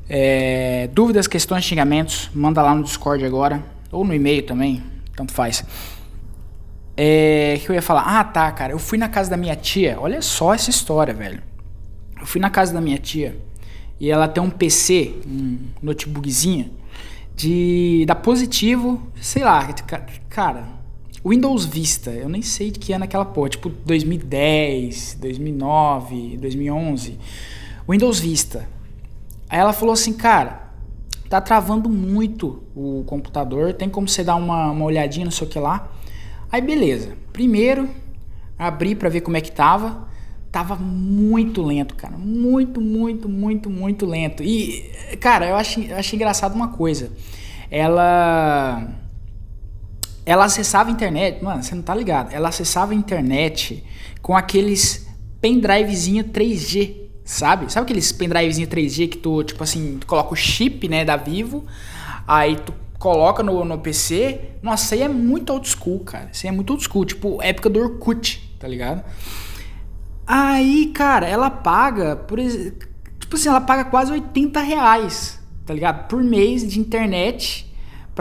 É, 0.07 0.87
dúvidas, 0.93 1.27
questões, 1.27 1.65
xingamentos, 1.65 2.29
manda 2.35 2.61
lá 2.61 2.75
no 2.75 2.83
Discord 2.83 3.25
agora. 3.25 3.61
Ou 3.91 4.03
no 4.03 4.13
e-mail 4.13 4.43
também, 4.43 4.81
tanto 5.15 5.33
faz. 5.33 5.63
É, 6.95 7.59
que 7.63 7.69
eu 7.69 7.75
ia 7.75 7.81
falar, 7.81 8.19
ah 8.19 8.23
tá, 8.23 8.51
cara, 8.51 8.73
eu 8.73 8.79
fui 8.79 8.97
na 8.97 9.09
casa 9.09 9.29
da 9.29 9.37
minha 9.37 9.55
tia, 9.55 9.97
olha 9.99 10.21
só 10.21 10.53
essa 10.53 10.69
história, 10.69 11.13
velho. 11.13 11.41
Eu 12.19 12.25
fui 12.25 12.39
na 12.39 12.49
casa 12.49 12.73
da 12.73 12.79
minha 12.81 12.97
tia 12.97 13.37
e 13.99 14.09
ela 14.09 14.27
tem 14.27 14.41
um 14.41 14.49
PC, 14.49 15.15
um 15.25 15.57
notebookzinho, 15.81 16.71
de 17.35 18.03
da 18.05 18.15
positivo, 18.15 19.01
sei 19.19 19.43
lá, 19.43 19.67
cara, 20.29 20.67
Windows 21.25 21.65
Vista, 21.65 22.09
eu 22.09 22.27
nem 22.27 22.41
sei 22.41 22.71
de 22.71 22.79
que 22.79 22.93
ano 22.93 23.03
aquela 23.03 23.25
porra, 23.25 23.49
tipo 23.49 23.69
2010, 23.69 25.17
2009, 25.21 26.37
2011. 26.37 27.19
Windows 27.87 28.19
Vista. 28.19 28.67
Aí 29.47 29.59
ela 29.59 29.73
falou 29.73 29.93
assim, 29.93 30.13
cara, 30.13 30.70
tá 31.31 31.39
travando 31.39 31.87
muito 31.87 32.61
o 32.75 33.05
computador, 33.07 33.73
tem 33.73 33.87
como 33.87 34.05
você 34.05 34.21
dar 34.21 34.35
uma, 34.35 34.69
uma 34.71 34.83
olhadinha, 34.83 35.23
não 35.23 35.31
sei 35.31 35.47
o 35.47 35.49
que 35.49 35.57
lá. 35.57 35.89
Aí 36.51 36.61
beleza, 36.61 37.13
primeiro 37.31 37.89
abri 38.59 38.93
para 38.93 39.07
ver 39.07 39.21
como 39.21 39.37
é 39.37 39.41
que 39.41 39.49
tava, 39.49 40.09
tava 40.51 40.75
muito 40.75 41.61
lento, 41.61 41.95
cara, 41.95 42.17
muito, 42.17 42.81
muito, 42.81 43.29
muito, 43.29 43.69
muito 43.69 44.05
lento. 44.05 44.43
E, 44.43 44.91
cara, 45.21 45.47
eu 45.47 45.55
achei, 45.55 45.93
achei 45.93 46.17
engraçado 46.17 46.53
uma 46.53 46.67
coisa, 46.67 47.09
ela... 47.69 48.89
Ela 50.23 50.45
acessava 50.45 50.89
a 50.89 50.91
internet, 50.91 51.43
mano, 51.43 51.63
você 51.63 51.73
não 51.73 51.81
tá 51.81 51.95
ligado, 51.95 52.31
ela 52.31 52.49
acessava 52.49 52.91
a 52.91 52.95
internet 52.95 53.83
com 54.21 54.35
aqueles 54.35 55.07
pendrivezinho 55.39 56.25
3G 56.25 57.00
sabe? 57.31 57.71
Sabe 57.71 57.85
aqueles 57.85 58.11
pendrivezinho 58.11 58.67
3G 58.67 59.07
que 59.07 59.17
tu, 59.17 59.43
tipo 59.43 59.63
assim, 59.63 59.97
tu 59.99 60.05
coloca 60.05 60.33
o 60.33 60.35
chip, 60.35 60.87
né, 60.87 61.05
da 61.05 61.15
Vivo, 61.15 61.65
aí 62.27 62.57
tu 62.57 62.73
coloca 62.99 63.41
no, 63.41 63.63
no 63.63 63.79
PC. 63.79 64.57
Nossa, 64.61 64.95
aí 64.95 65.01
é 65.01 65.07
muito 65.07 65.51
old 65.53 65.67
school, 65.67 65.99
cara. 66.01 66.29
Isso 66.31 66.45
aí 66.45 66.49
é 66.49 66.55
muito 66.55 66.71
old 66.71 66.83
school, 66.83 67.05
tipo 67.05 67.41
época 67.41 67.69
do 67.69 67.79
Orkut, 67.79 68.57
tá 68.59 68.67
ligado? 68.67 69.03
Aí, 70.27 70.91
cara, 70.93 71.27
ela 71.27 71.49
paga, 71.49 72.15
por 72.15 72.37
tipo 72.39 73.35
assim, 73.35 73.49
ela 73.49 73.61
paga 73.61 73.85
quase 73.85 74.11
80 74.11 74.59
reais, 74.59 75.39
tá 75.65 75.73
ligado? 75.73 76.07
Por 76.07 76.21
mês 76.21 76.69
de 76.69 76.79
internet 76.79 77.70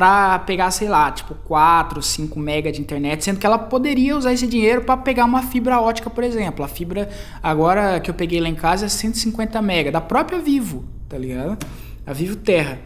pra 0.00 0.38
pegar, 0.38 0.70
sei 0.70 0.88
lá, 0.88 1.12
tipo 1.12 1.34
4, 1.34 2.00
5 2.00 2.40
mega 2.40 2.72
de 2.72 2.80
internet, 2.80 3.22
sendo 3.22 3.38
que 3.38 3.44
ela 3.44 3.58
poderia 3.58 4.16
usar 4.16 4.32
esse 4.32 4.46
dinheiro 4.46 4.80
para 4.80 4.96
pegar 4.96 5.26
uma 5.26 5.42
fibra 5.42 5.78
ótica, 5.78 6.08
por 6.08 6.24
exemplo. 6.24 6.64
A 6.64 6.68
fibra 6.68 7.10
agora 7.42 8.00
que 8.00 8.10
eu 8.10 8.14
peguei 8.14 8.40
lá 8.40 8.48
em 8.48 8.54
casa 8.54 8.86
é 8.86 8.88
150 8.88 9.60
mega, 9.60 9.92
da 9.92 10.00
própria 10.00 10.38
Vivo, 10.38 10.86
tá 11.06 11.18
ligado? 11.18 11.58
A 12.06 12.14
Vivo 12.14 12.36
Terra. 12.36 12.78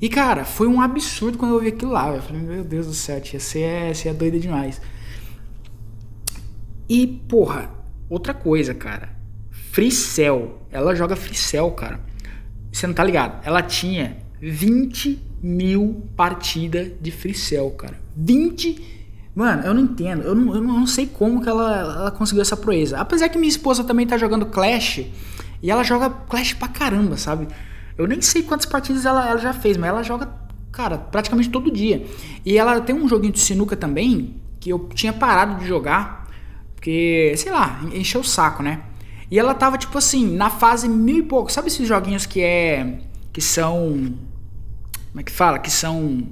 E 0.00 0.08
cara, 0.08 0.44
foi 0.44 0.66
um 0.66 0.80
absurdo 0.80 1.38
quando 1.38 1.54
eu 1.54 1.60
vi 1.60 1.68
aquilo 1.68 1.92
lá. 1.92 2.08
Eu 2.12 2.22
falei, 2.22 2.42
meu 2.42 2.64
Deus 2.64 2.88
do 2.88 2.94
céu, 2.94 3.20
tia, 3.20 3.38
você 3.38 3.60
é, 3.60 3.94
você 3.94 4.08
é 4.08 4.12
doida 4.12 4.40
demais. 4.40 4.80
E, 6.88 7.06
porra, 7.06 7.70
outra 8.10 8.34
coisa, 8.34 8.74
cara. 8.74 9.10
Fricel. 9.52 10.60
Ela 10.72 10.92
joga 10.96 11.14
Fricel, 11.14 11.70
cara. 11.70 12.00
Você 12.72 12.84
não 12.84 12.94
tá 12.94 13.04
ligado? 13.04 13.46
Ela 13.46 13.62
tinha 13.62 14.16
20 14.40 15.27
mil 15.42 16.04
partidas 16.16 16.90
de 17.00 17.10
Fricel, 17.10 17.70
cara. 17.70 17.98
20 18.16 18.98
Mano, 19.38 19.62
eu 19.62 19.72
não 19.72 19.82
entendo. 19.82 20.22
Eu 20.22 20.34
não, 20.34 20.52
eu 20.52 20.60
não 20.60 20.84
sei 20.84 21.06
como 21.06 21.40
que 21.40 21.48
ela, 21.48 21.80
ela 21.80 22.10
conseguiu 22.10 22.42
essa 22.42 22.56
proeza. 22.56 22.98
Apesar 22.98 23.28
que 23.28 23.38
minha 23.38 23.48
esposa 23.48 23.84
também 23.84 24.04
tá 24.04 24.18
jogando 24.18 24.46
Clash. 24.46 25.06
E 25.62 25.70
ela 25.70 25.84
joga 25.84 26.10
Clash 26.10 26.54
pra 26.54 26.66
caramba, 26.66 27.16
sabe? 27.16 27.46
Eu 27.96 28.08
nem 28.08 28.20
sei 28.20 28.42
quantas 28.42 28.66
partidas 28.66 29.06
ela, 29.06 29.28
ela 29.28 29.38
já 29.38 29.52
fez, 29.52 29.76
mas 29.76 29.90
ela 29.90 30.02
joga, 30.02 30.28
cara, 30.72 30.98
praticamente 30.98 31.50
todo 31.50 31.70
dia. 31.70 32.04
E 32.44 32.58
ela 32.58 32.80
tem 32.80 32.96
um 32.96 33.08
joguinho 33.08 33.32
de 33.32 33.38
sinuca 33.38 33.76
também, 33.76 34.34
que 34.58 34.70
eu 34.70 34.88
tinha 34.92 35.12
parado 35.12 35.60
de 35.60 35.68
jogar. 35.68 36.28
Porque, 36.74 37.32
sei 37.36 37.52
lá, 37.52 37.80
encheu 37.94 38.22
o 38.22 38.24
saco, 38.24 38.60
né? 38.60 38.82
E 39.30 39.38
ela 39.38 39.54
tava, 39.54 39.78
tipo 39.78 39.96
assim, 39.98 40.34
na 40.36 40.50
fase 40.50 40.88
mil 40.88 41.18
e 41.18 41.22
pouco. 41.22 41.52
Sabe 41.52 41.68
esses 41.68 41.86
joguinhos 41.86 42.26
que 42.26 42.40
é. 42.40 42.98
que 43.32 43.40
são. 43.40 44.14
Como 45.10 45.20
é 45.20 45.22
que 45.22 45.32
fala? 45.32 45.58
Que 45.58 45.70
são 45.70 46.28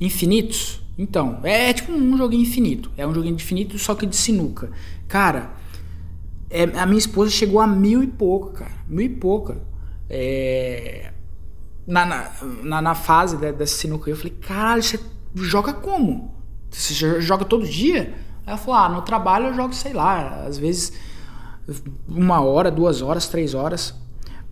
infinitos? 0.00 0.82
Então, 0.98 1.40
é, 1.44 1.70
é 1.70 1.72
tipo 1.72 1.92
um 1.92 2.16
joguinho 2.16 2.42
infinito. 2.42 2.90
É 2.96 3.06
um 3.06 3.14
joguinho 3.14 3.34
infinito, 3.34 3.78
só 3.78 3.94
que 3.94 4.06
de 4.06 4.16
sinuca. 4.16 4.70
Cara, 5.08 5.52
é, 6.50 6.64
a 6.78 6.86
minha 6.86 6.98
esposa 6.98 7.30
chegou 7.30 7.60
a 7.60 7.66
mil 7.66 8.02
e 8.02 8.06
pouco, 8.06 8.52
cara. 8.52 8.72
Mil 8.86 9.06
e 9.06 9.08
pouca. 9.08 9.62
É, 10.08 11.12
na, 11.86 12.30
na, 12.62 12.82
na, 12.82 12.94
fase 12.94 13.36
dessa 13.36 13.76
sinuca. 13.76 14.10
Eu 14.10 14.16
falei, 14.16 14.36
caralho, 14.40 14.82
você 14.82 14.98
joga 15.34 15.72
como? 15.72 16.34
Você 16.70 17.20
joga 17.20 17.44
todo 17.44 17.66
dia? 17.66 18.14
Ela 18.46 18.56
falou, 18.56 18.80
ah, 18.80 18.88
no 18.88 19.02
trabalho 19.02 19.46
eu 19.46 19.54
jogo, 19.54 19.74
sei 19.74 19.92
lá, 19.92 20.44
às 20.44 20.58
vezes 20.58 20.92
uma 22.08 22.40
hora, 22.40 22.70
duas 22.70 23.02
horas, 23.02 23.28
três 23.28 23.54
horas. 23.54 23.94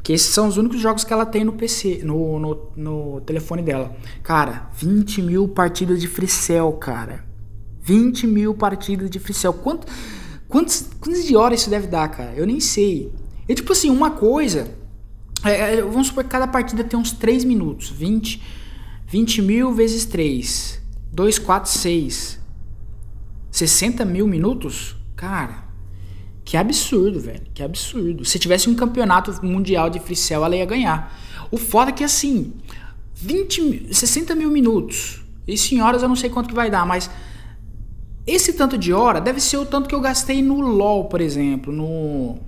Porque 0.09 0.15
esses 0.15 0.33
são 0.33 0.49
os 0.49 0.57
únicos 0.57 0.81
jogos 0.81 1.05
que 1.05 1.12
ela 1.12 1.27
tem 1.27 1.45
no 1.45 1.53
PC, 1.53 2.00
no, 2.03 2.38
no, 2.38 2.73
no 2.75 3.21
telefone 3.21 3.61
dela. 3.61 3.95
Cara, 4.23 4.71
20 4.75 5.21
mil 5.21 5.47
partidas 5.49 6.00
de 6.00 6.09
Freecell, 6.09 6.73
cara. 6.73 7.27
20 7.83 8.27
mil 8.27 8.55
partidas 8.55 9.11
de 9.11 9.19
Freecell. 9.19 9.53
Quanto, 9.53 9.87
quantos, 10.49 10.88
quantas 10.99 11.27
de 11.27 11.37
horas 11.37 11.61
isso 11.61 11.69
deve 11.69 11.88
dar, 11.88 12.09
cara? 12.09 12.33
Eu 12.35 12.47
nem 12.47 12.59
sei. 12.59 13.12
E 13.47 13.55
tipo 13.55 13.71
assim, 13.71 13.91
uma 13.91 14.11
coisa. 14.12 14.75
É, 15.45 15.75
é 15.75 15.83
vamos 15.83 16.07
supor 16.07 16.25
que 16.25 16.31
cada 16.31 16.49
partida 16.49 16.83
tem 16.83 16.99
uns 16.99 17.12
3 17.12 17.45
minutos. 17.45 17.91
20, 17.91 18.43
20 19.07 19.43
mil 19.43 19.75
vezes 19.75 20.07
3. 20.07 20.81
2, 21.12 21.38
4, 21.38 21.71
6. 21.71 22.41
60 23.50 24.07
mil 24.07 24.27
minutos? 24.27 24.97
Cara, 25.15 25.68
que 26.49 26.57
absurdo, 26.57 27.21
velho. 27.21 27.43
Que 27.52 27.62
absurdo. 27.62 28.25
Se 28.25 28.38
tivesse 28.38 28.71
um 28.71 28.75
campeonato 28.75 29.31
mundial 29.45 29.90
de 29.90 30.00
freestyle, 30.00 30.45
ela 30.45 30.57
ia 30.57 30.64
ganhar. 30.64 31.14
O 31.50 31.59
foda 31.59 31.90
é 31.90 31.93
que 31.93 32.02
assim, 32.02 32.55
20, 33.17 33.95
60 33.95 34.35
mil 34.35 34.50
minutos. 34.50 35.21
E 35.47 35.59
senhoras, 35.59 36.02
eu 36.02 36.09
não 36.09 36.17
sei 36.17 36.31
quanto 36.31 36.49
que 36.49 36.55
vai 36.55 36.71
dar, 36.71 36.87
mas 36.87 37.11
esse 38.26 38.55
tanto 38.55 38.78
de 38.78 38.95
hora 38.95 39.21
deve 39.21 39.40
ser 39.40 39.59
o 39.59 39.67
tanto 39.67 39.90
que 39.90 39.95
eu 39.95 40.00
gastei 40.00 40.40
no 40.40 40.59
LoL, 40.59 41.05
por 41.05 41.21
exemplo, 41.21 41.71
no 41.71 42.38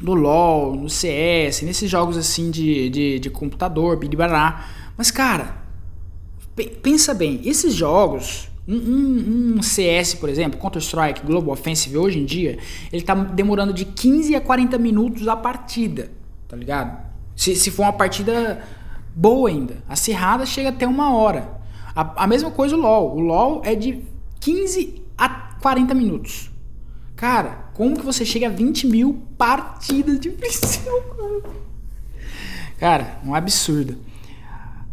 no 0.00 0.12
LoL, 0.12 0.74
no 0.74 0.90
CS, 0.90 1.62
nesses 1.62 1.88
jogos 1.88 2.16
assim 2.16 2.50
de, 2.50 2.90
de, 2.90 3.18
de 3.20 3.30
computador, 3.30 3.96
biribará. 3.96 4.66
Mas 4.96 5.12
cara, 5.12 5.62
pensa 6.82 7.14
bem, 7.14 7.40
esses 7.44 7.72
jogos 7.72 8.48
um, 8.68 8.74
um, 8.74 9.54
um, 9.58 9.62
CS, 9.62 10.14
por 10.14 10.28
exemplo, 10.28 10.58
Counter-Strike, 10.58 11.24
Global 11.24 11.52
Offensive, 11.52 11.96
hoje 11.96 12.18
em 12.18 12.24
dia, 12.24 12.58
ele 12.92 13.02
tá 13.02 13.14
demorando 13.14 13.72
de 13.72 13.84
15 13.84 14.34
a 14.34 14.40
40 14.40 14.76
minutos 14.78 15.28
a 15.28 15.36
partida, 15.36 16.10
tá 16.48 16.56
ligado? 16.56 17.06
Se, 17.36 17.54
se 17.54 17.70
for 17.70 17.82
uma 17.82 17.92
partida 17.92 18.62
boa 19.14 19.48
ainda. 19.48 19.82
Acirrada 19.88 20.44
chega 20.44 20.68
até 20.68 20.86
uma 20.86 21.14
hora. 21.14 21.56
A, 21.94 22.24
a 22.24 22.26
mesma 22.26 22.50
coisa 22.50 22.76
o 22.76 22.80
LoL. 22.80 23.16
O 23.16 23.20
LoL 23.20 23.62
é 23.64 23.74
de 23.74 24.02
15 24.40 25.02
a 25.16 25.28
40 25.28 25.94
minutos. 25.94 26.50
Cara, 27.16 27.70
como 27.72 27.96
que 27.96 28.04
você 28.04 28.24
chega 28.24 28.46
a 28.46 28.50
20 28.50 28.86
mil 28.86 29.22
partidas 29.38 30.20
de 30.20 30.30
cara? 30.30 31.42
Cara, 32.78 33.18
um 33.24 33.34
absurdo. 33.34 33.96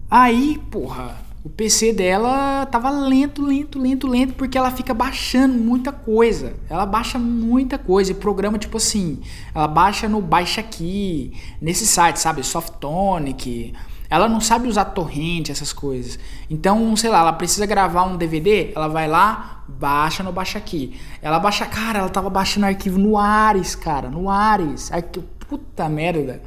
Aí, 0.10 0.58
porra, 0.72 1.18
o 1.44 1.50
PC 1.50 1.92
dela 1.92 2.66
tava 2.68 2.90
lento, 2.90 3.46
lento, 3.46 3.78
lento, 3.78 4.08
lento, 4.08 4.34
porque 4.34 4.58
ela 4.58 4.72
fica 4.72 4.94
baixando 4.94 5.54
muita 5.56 5.92
coisa. 5.92 6.54
Ela 6.70 6.86
baixa 6.86 7.20
muita 7.20 7.78
coisa. 7.78 8.12
E 8.12 8.16
programa, 8.16 8.58
tipo 8.58 8.78
assim, 8.78 9.20
ela 9.54 9.68
baixa 9.68 10.08
no 10.08 10.22
Baixa 10.22 10.62
Aqui, 10.62 11.34
nesse 11.62 11.86
site, 11.86 12.18
sabe? 12.18 12.44
Softonic. 12.44 13.74
Ela 14.10 14.30
não 14.30 14.40
sabe 14.40 14.70
usar 14.70 14.86
torrente, 14.86 15.52
essas 15.52 15.74
coisas. 15.74 16.18
Então, 16.50 16.96
sei 16.96 17.10
lá, 17.10 17.20
ela 17.20 17.34
precisa 17.34 17.66
gravar 17.66 18.04
um 18.04 18.16
DVD, 18.16 18.72
ela 18.74 18.88
vai 18.88 19.08
lá, 19.08 19.66
baixa 19.68 20.24
no 20.24 20.32
Baixa 20.32 20.60
Aqui. 20.60 20.98
Ela 21.22 21.40
baixa, 21.40 21.66
cara, 21.66 22.00
ela 22.00 22.10
tava 22.10 22.30
baixando 22.30 22.68
arquivo 22.68 22.98
no 22.98 23.18
Ares, 23.18 23.76
cara, 23.76 24.10
no 24.10 24.30
Ares. 24.30 24.90
Arquivo, 24.94 25.26
puta 25.50 25.90
merda. 25.90 26.42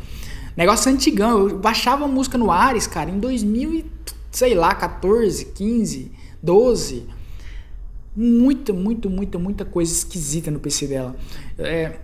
Negócio 0.56 0.90
antigão. 0.90 1.48
Eu 1.50 1.58
baixava 1.58 2.08
música 2.08 2.38
no 2.38 2.50
Ares, 2.50 2.86
cara, 2.86 3.10
em 3.10 3.18
2000 3.18 3.74
e 3.74 3.96
sei 4.36 4.54
lá, 4.54 4.74
14, 4.74 5.46
15, 5.46 6.12
12. 6.42 7.06
Muita, 8.14 8.70
muito, 8.70 9.08
muita, 9.08 9.38
muita 9.38 9.64
coisa 9.64 9.90
esquisita 9.90 10.50
no 10.50 10.60
PC 10.60 10.88
dela. 10.88 11.16
É, 11.58 11.96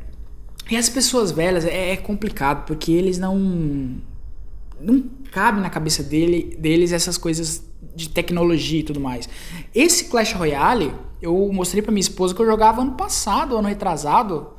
e 0.70 0.76
as 0.76 0.88
pessoas 0.88 1.30
velhas 1.30 1.66
é, 1.66 1.90
é, 1.90 1.96
complicado, 1.98 2.64
porque 2.64 2.90
eles 2.90 3.18
não. 3.18 3.98
Não 4.80 5.04
cabe 5.30 5.60
na 5.60 5.68
cabeça 5.68 6.02
dele, 6.02 6.56
deles 6.58 6.90
essas 6.90 7.18
coisas 7.18 7.62
de 7.94 8.08
tecnologia 8.08 8.80
e 8.80 8.82
tudo 8.82 8.98
mais. 8.98 9.28
Esse 9.74 10.06
Clash 10.06 10.32
Royale, 10.32 10.94
eu 11.20 11.50
mostrei 11.52 11.82
pra 11.82 11.92
minha 11.92 12.00
esposa 12.00 12.34
que 12.34 12.40
eu 12.40 12.46
jogava 12.46 12.80
ano 12.80 12.92
passado, 12.92 13.58
ano 13.58 13.68
retrasado. 13.68 14.52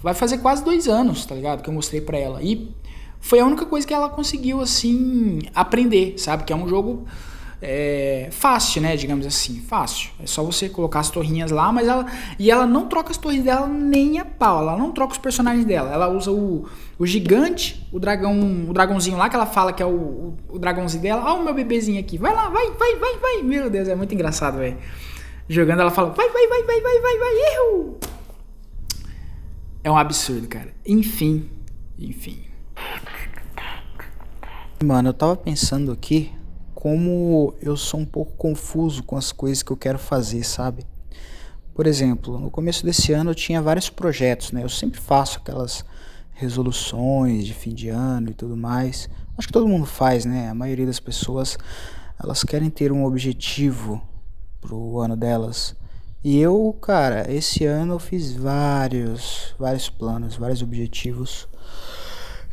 Vai 0.00 0.14
fazer 0.14 0.38
quase 0.38 0.64
dois 0.64 0.86
anos, 0.86 1.26
tá 1.26 1.34
ligado? 1.34 1.64
Que 1.64 1.68
eu 1.68 1.74
mostrei 1.74 2.00
pra 2.00 2.16
ela. 2.16 2.40
E 2.40 2.72
foi 3.20 3.40
a 3.40 3.44
única 3.44 3.66
coisa 3.66 3.86
que 3.86 3.92
ela 3.92 4.08
conseguiu, 4.08 4.60
assim, 4.60 5.40
aprender, 5.54 6.14
sabe? 6.18 6.44
Que 6.44 6.52
é 6.52 6.56
um 6.56 6.68
jogo 6.68 7.06
é, 7.60 8.28
fácil, 8.30 8.80
né? 8.80 8.96
Digamos 8.96 9.26
assim, 9.26 9.60
fácil. 9.60 10.10
É 10.20 10.26
só 10.26 10.42
você 10.42 10.68
colocar 10.68 11.00
as 11.00 11.10
torrinhas 11.10 11.50
lá, 11.50 11.72
mas 11.72 11.88
ela. 11.88 12.06
E 12.38 12.50
ela 12.50 12.66
não 12.66 12.86
troca 12.86 13.10
as 13.10 13.16
torres 13.16 13.42
dela 13.42 13.66
nem 13.66 14.18
a 14.18 14.24
pau. 14.24 14.60
Ela 14.60 14.76
não 14.76 14.92
troca 14.92 15.12
os 15.12 15.18
personagens 15.18 15.64
dela. 15.64 15.92
Ela 15.92 16.08
usa 16.08 16.30
o, 16.30 16.66
o 16.98 17.06
gigante, 17.06 17.86
o 17.92 17.98
dragão, 17.98 18.66
o 18.68 18.72
dragãozinho 18.72 19.16
lá, 19.16 19.28
que 19.28 19.34
ela 19.34 19.46
fala 19.46 19.72
que 19.72 19.82
é 19.82 19.86
o, 19.86 19.90
o, 19.90 20.38
o 20.50 20.58
dragãozinho 20.58 21.02
dela. 21.02 21.24
Ó, 21.32 21.40
o 21.40 21.44
meu 21.44 21.54
bebezinho 21.54 21.98
aqui. 21.98 22.16
Vai 22.16 22.32
lá, 22.32 22.48
vai, 22.48 22.70
vai, 22.72 22.96
vai, 22.96 23.18
vai. 23.18 23.42
Meu 23.42 23.68
Deus, 23.68 23.88
é 23.88 23.94
muito 23.94 24.14
engraçado, 24.14 24.58
velho. 24.58 24.76
Jogando, 25.48 25.80
ela 25.80 25.90
fala, 25.90 26.10
vai, 26.10 26.28
vai, 26.28 26.46
vai, 26.46 26.62
vai, 26.62 26.80
vai, 26.80 27.00
vai, 27.00 27.18
vai, 27.18 27.34
erro! 27.54 27.98
É 29.82 29.90
um 29.90 29.96
absurdo, 29.96 30.46
cara. 30.46 30.74
Enfim, 30.86 31.48
enfim. 31.98 32.47
Mano, 34.84 35.08
eu 35.08 35.14
tava 35.14 35.36
pensando 35.36 35.90
aqui 35.90 36.32
como 36.74 37.54
eu 37.60 37.76
sou 37.76 37.98
um 38.00 38.04
pouco 38.04 38.32
confuso 38.36 39.02
com 39.02 39.16
as 39.16 39.32
coisas 39.32 39.62
que 39.62 39.72
eu 39.72 39.76
quero 39.76 39.98
fazer, 39.98 40.44
sabe? 40.44 40.86
Por 41.74 41.86
exemplo, 41.86 42.38
no 42.38 42.50
começo 42.50 42.84
desse 42.84 43.12
ano 43.12 43.30
eu 43.30 43.34
tinha 43.34 43.60
vários 43.60 43.90
projetos, 43.90 44.52
né? 44.52 44.62
Eu 44.62 44.68
sempre 44.68 45.00
faço 45.00 45.38
aquelas 45.38 45.84
resoluções 46.32 47.44
de 47.44 47.54
fim 47.54 47.74
de 47.74 47.88
ano 47.88 48.30
e 48.30 48.34
tudo 48.34 48.56
mais. 48.56 49.08
Acho 49.36 49.48
que 49.48 49.52
todo 49.52 49.66
mundo 49.66 49.86
faz, 49.86 50.24
né? 50.24 50.48
A 50.48 50.54
maioria 50.54 50.86
das 50.86 51.00
pessoas 51.00 51.58
elas 52.22 52.44
querem 52.44 52.70
ter 52.70 52.92
um 52.92 53.04
objetivo 53.04 54.00
pro 54.60 55.00
ano 55.00 55.16
delas. 55.16 55.74
E 56.22 56.38
eu, 56.38 56.76
cara, 56.80 57.32
esse 57.32 57.64
ano 57.64 57.94
eu 57.94 57.98
fiz 57.98 58.32
vários, 58.32 59.54
vários 59.58 59.88
planos, 59.88 60.36
vários 60.36 60.62
objetivos 60.62 61.48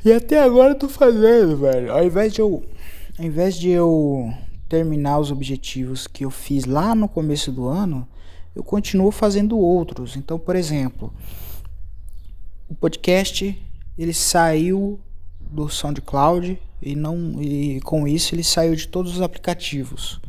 e 0.06 0.14
até 0.14 0.40
agora 0.40 0.74
eu 0.74 0.78
tô 0.78 0.88
fazendo, 0.88 1.58
velho. 1.58 1.92
Ao 1.92 2.04
invés 2.04 2.32
de 2.32 2.40
eu. 2.40 2.64
Ao 3.18 3.26
invés 3.26 3.56
de 3.56 3.70
eu 3.70 4.32
terminar 4.70 5.20
os 5.20 5.32
objetivos 5.32 6.06
que 6.06 6.24
eu 6.26 6.30
fiz 6.30 6.66
lá 6.66 6.94
no 6.94 7.08
começo 7.08 7.52
do 7.52 7.68
ano, 7.68 8.08
eu 8.54 8.64
continuo 8.64 9.10
fazendo 9.10 9.58
outros. 9.58 10.16
Então, 10.16 10.38
por 10.38 10.56
exemplo, 10.56 11.14
o 12.70 12.76
podcast 12.76 13.58
ele 13.98 14.14
saiu 14.14 15.00
do 15.40 15.70
SoundCloud 15.70 16.62
e 16.82 16.96
não 16.96 17.42
e 17.42 17.80
com 17.82 18.08
isso 18.08 18.36
ele 18.36 18.44
saiu 18.44 18.76
de 18.76 18.88
todos 18.88 19.16
os 19.16 19.22
aplicativos. 19.22 20.20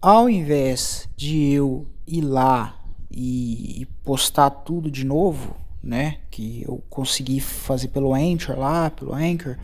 Ao 0.00 0.28
invés 0.28 1.08
de 1.16 1.52
eu 1.52 1.86
ir 2.06 2.22
lá 2.22 2.78
e 3.10 3.86
postar 4.02 4.50
tudo 4.50 4.90
de 4.90 5.04
novo, 5.04 5.56
né, 5.82 6.18
que 6.30 6.64
eu 6.66 6.82
consegui 6.88 7.40
fazer 7.40 7.88
pelo 7.88 8.14
Anchor 8.14 8.58
lá, 8.58 8.90
pelo 8.90 9.12
Anchor, 9.14 9.56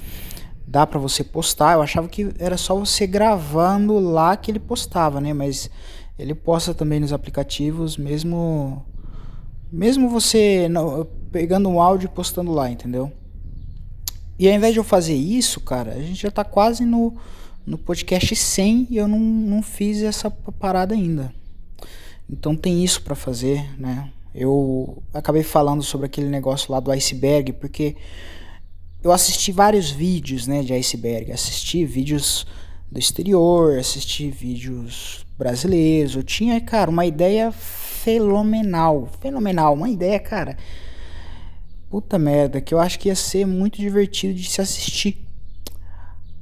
dá 0.66 0.86
para 0.86 0.98
você 0.98 1.22
postar. 1.22 1.74
Eu 1.74 1.82
achava 1.82 2.08
que 2.08 2.32
era 2.38 2.56
só 2.56 2.74
você 2.74 3.06
gravando 3.06 3.98
lá 3.98 4.36
que 4.36 4.50
ele 4.50 4.58
postava, 4.58 5.20
né, 5.20 5.32
mas 5.32 5.70
ele 6.18 6.34
posta 6.34 6.74
também 6.74 6.98
nos 6.98 7.12
aplicativos, 7.12 7.96
mesmo 7.96 8.84
mesmo 9.70 10.08
você 10.08 10.66
não, 10.68 11.06
pegando 11.30 11.68
um 11.68 11.80
áudio 11.80 12.06
e 12.06 12.14
postando 12.14 12.50
lá, 12.52 12.70
entendeu? 12.70 13.12
E 14.38 14.48
ao 14.48 14.54
invés 14.54 14.72
de 14.72 14.80
eu 14.80 14.84
fazer 14.84 15.14
isso, 15.14 15.60
cara, 15.60 15.92
a 15.92 16.00
gente 16.00 16.22
já 16.22 16.30
tá 16.30 16.44
quase 16.44 16.84
no, 16.84 17.14
no 17.66 17.76
podcast 17.76 18.34
100 18.34 18.86
e 18.90 18.96
eu 18.96 19.06
não, 19.06 19.18
não 19.18 19.62
fiz 19.62 20.02
essa 20.02 20.30
parada 20.30 20.94
ainda. 20.94 21.32
Então 22.30 22.56
tem 22.56 22.84
isso 22.84 23.02
para 23.02 23.14
fazer, 23.14 23.78
né? 23.78 24.10
Eu 24.34 25.02
acabei 25.12 25.42
falando 25.42 25.82
sobre 25.82 26.06
aquele 26.06 26.28
negócio 26.28 26.72
lá 26.72 26.80
do 26.80 26.90
iceberg, 26.90 27.52
porque 27.54 27.96
eu 29.02 29.12
assisti 29.12 29.52
vários 29.52 29.90
vídeos, 29.90 30.46
né, 30.46 30.62
de 30.62 30.72
iceberg. 30.72 31.32
Assisti 31.32 31.84
vídeos 31.84 32.46
do 32.90 32.98
exterior, 32.98 33.78
assisti 33.78 34.30
vídeos 34.30 35.26
brasileiros. 35.36 36.16
Eu 36.16 36.22
tinha, 36.22 36.60
cara, 36.60 36.90
uma 36.90 37.06
ideia 37.06 37.50
fenomenal, 37.52 39.08
fenomenal, 39.20 39.74
uma 39.74 39.88
ideia, 39.88 40.18
cara, 40.18 40.56
Puta 41.90 42.18
merda, 42.18 42.60
que 42.60 42.74
eu 42.74 42.78
acho 42.78 42.98
que 42.98 43.08
ia 43.08 43.14
ser 43.14 43.46
muito 43.46 43.78
divertido 43.78 44.34
de 44.34 44.46
se 44.46 44.60
assistir. 44.60 45.24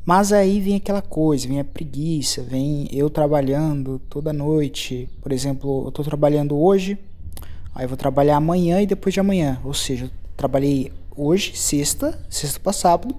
Mas 0.05 0.33
aí 0.33 0.61
vem 0.61 0.75
aquela 0.75 1.03
coisa, 1.03 1.47
vem 1.47 1.61
a 1.61 1.65
preguiça, 1.65 2.43
vem 2.43 2.89
eu 2.91 3.09
trabalhando 3.09 4.01
toda 4.11 4.33
noite. 4.33 5.09
Por 5.23 5.31
exemplo, 5.31 5.85
eu 5.87 5.93
tô 5.93 6.03
trabalhando 6.03 6.59
hoje, 6.59 6.99
aí 7.77 7.87
vou 7.87 7.97
trabalhar 7.97 8.37
amanhã 8.37 8.81
e 8.81 8.87
depois 8.87 9.13
de 9.13 9.21
amanhã. 9.21 9.61
Ou 9.65 9.73
seja, 9.73 10.07
eu 10.07 10.11
trabalhei 10.37 10.93
hoje, 11.17 11.57
sexta, 11.57 12.19
sexta 12.29 12.59
para 12.59 12.73
sábado. 12.73 13.15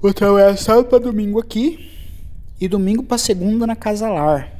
Vou 0.00 0.14
trabalhar 0.14 0.56
sábado 0.56 0.84
para 0.86 0.98
domingo 0.98 1.40
aqui 1.40 1.90
e 2.60 2.68
domingo 2.68 3.02
para 3.02 3.18
segunda 3.18 3.66
na 3.66 3.74
Casa 3.74 4.08
Lar, 4.08 4.52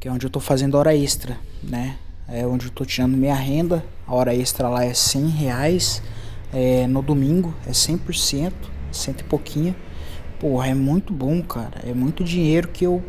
que 0.00 0.08
é 0.08 0.10
onde 0.10 0.26
eu 0.26 0.30
tô 0.30 0.40
fazendo 0.40 0.76
hora 0.76 0.96
extra, 0.96 1.38
né? 1.62 1.96
é 2.28 2.46
onde 2.46 2.66
eu 2.66 2.70
tô 2.70 2.84
tirando 2.84 3.16
minha 3.16 3.34
renda. 3.34 3.82
A 4.06 4.14
hora 4.14 4.34
extra 4.34 4.68
lá 4.68 4.84
é 4.84 4.92
100 4.92 5.28
reais. 5.28 6.02
É, 6.52 6.86
no 6.86 7.02
domingo 7.02 7.54
é 7.66 7.70
100%, 7.70 8.52
cento 8.92 9.20
e 9.22 9.24
pouquinho. 9.24 9.74
Porra, 10.38 10.68
é 10.68 10.74
muito 10.74 11.12
bom, 11.12 11.42
cara. 11.42 11.80
É 11.84 11.94
muito 11.94 12.22
dinheiro 12.22 12.68
que 12.68 12.84
eu. 12.84 13.02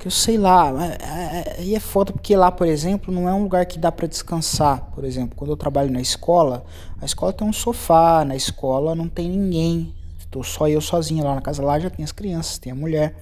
Que 0.00 0.06
eu 0.06 0.10
sei 0.10 0.38
lá. 0.38 0.72
É, 0.82 1.58
é, 1.60 1.62
e 1.62 1.74
é 1.74 1.78
foda 1.78 2.10
porque 2.10 2.34
lá, 2.34 2.50
por 2.50 2.66
exemplo, 2.66 3.12
não 3.12 3.28
é 3.28 3.34
um 3.34 3.42
lugar 3.42 3.66
que 3.66 3.78
dá 3.78 3.92
para 3.92 4.06
descansar. 4.06 4.90
Por 4.94 5.04
exemplo, 5.04 5.36
quando 5.36 5.50
eu 5.50 5.56
trabalho 5.56 5.92
na 5.92 6.00
escola, 6.00 6.64
a 7.00 7.04
escola 7.04 7.34
tem 7.34 7.46
um 7.46 7.52
sofá, 7.52 8.24
na 8.24 8.34
escola 8.34 8.94
não 8.94 9.08
tem 9.08 9.28
ninguém. 9.28 9.94
Tô 10.30 10.42
só 10.42 10.68
eu 10.68 10.80
sozinho 10.80 11.22
lá 11.22 11.34
na 11.34 11.42
casa 11.42 11.62
lá, 11.62 11.78
já 11.78 11.90
tem 11.90 12.02
as 12.02 12.12
crianças, 12.12 12.56
tem 12.56 12.72
a 12.72 12.74
mulher. 12.74 13.14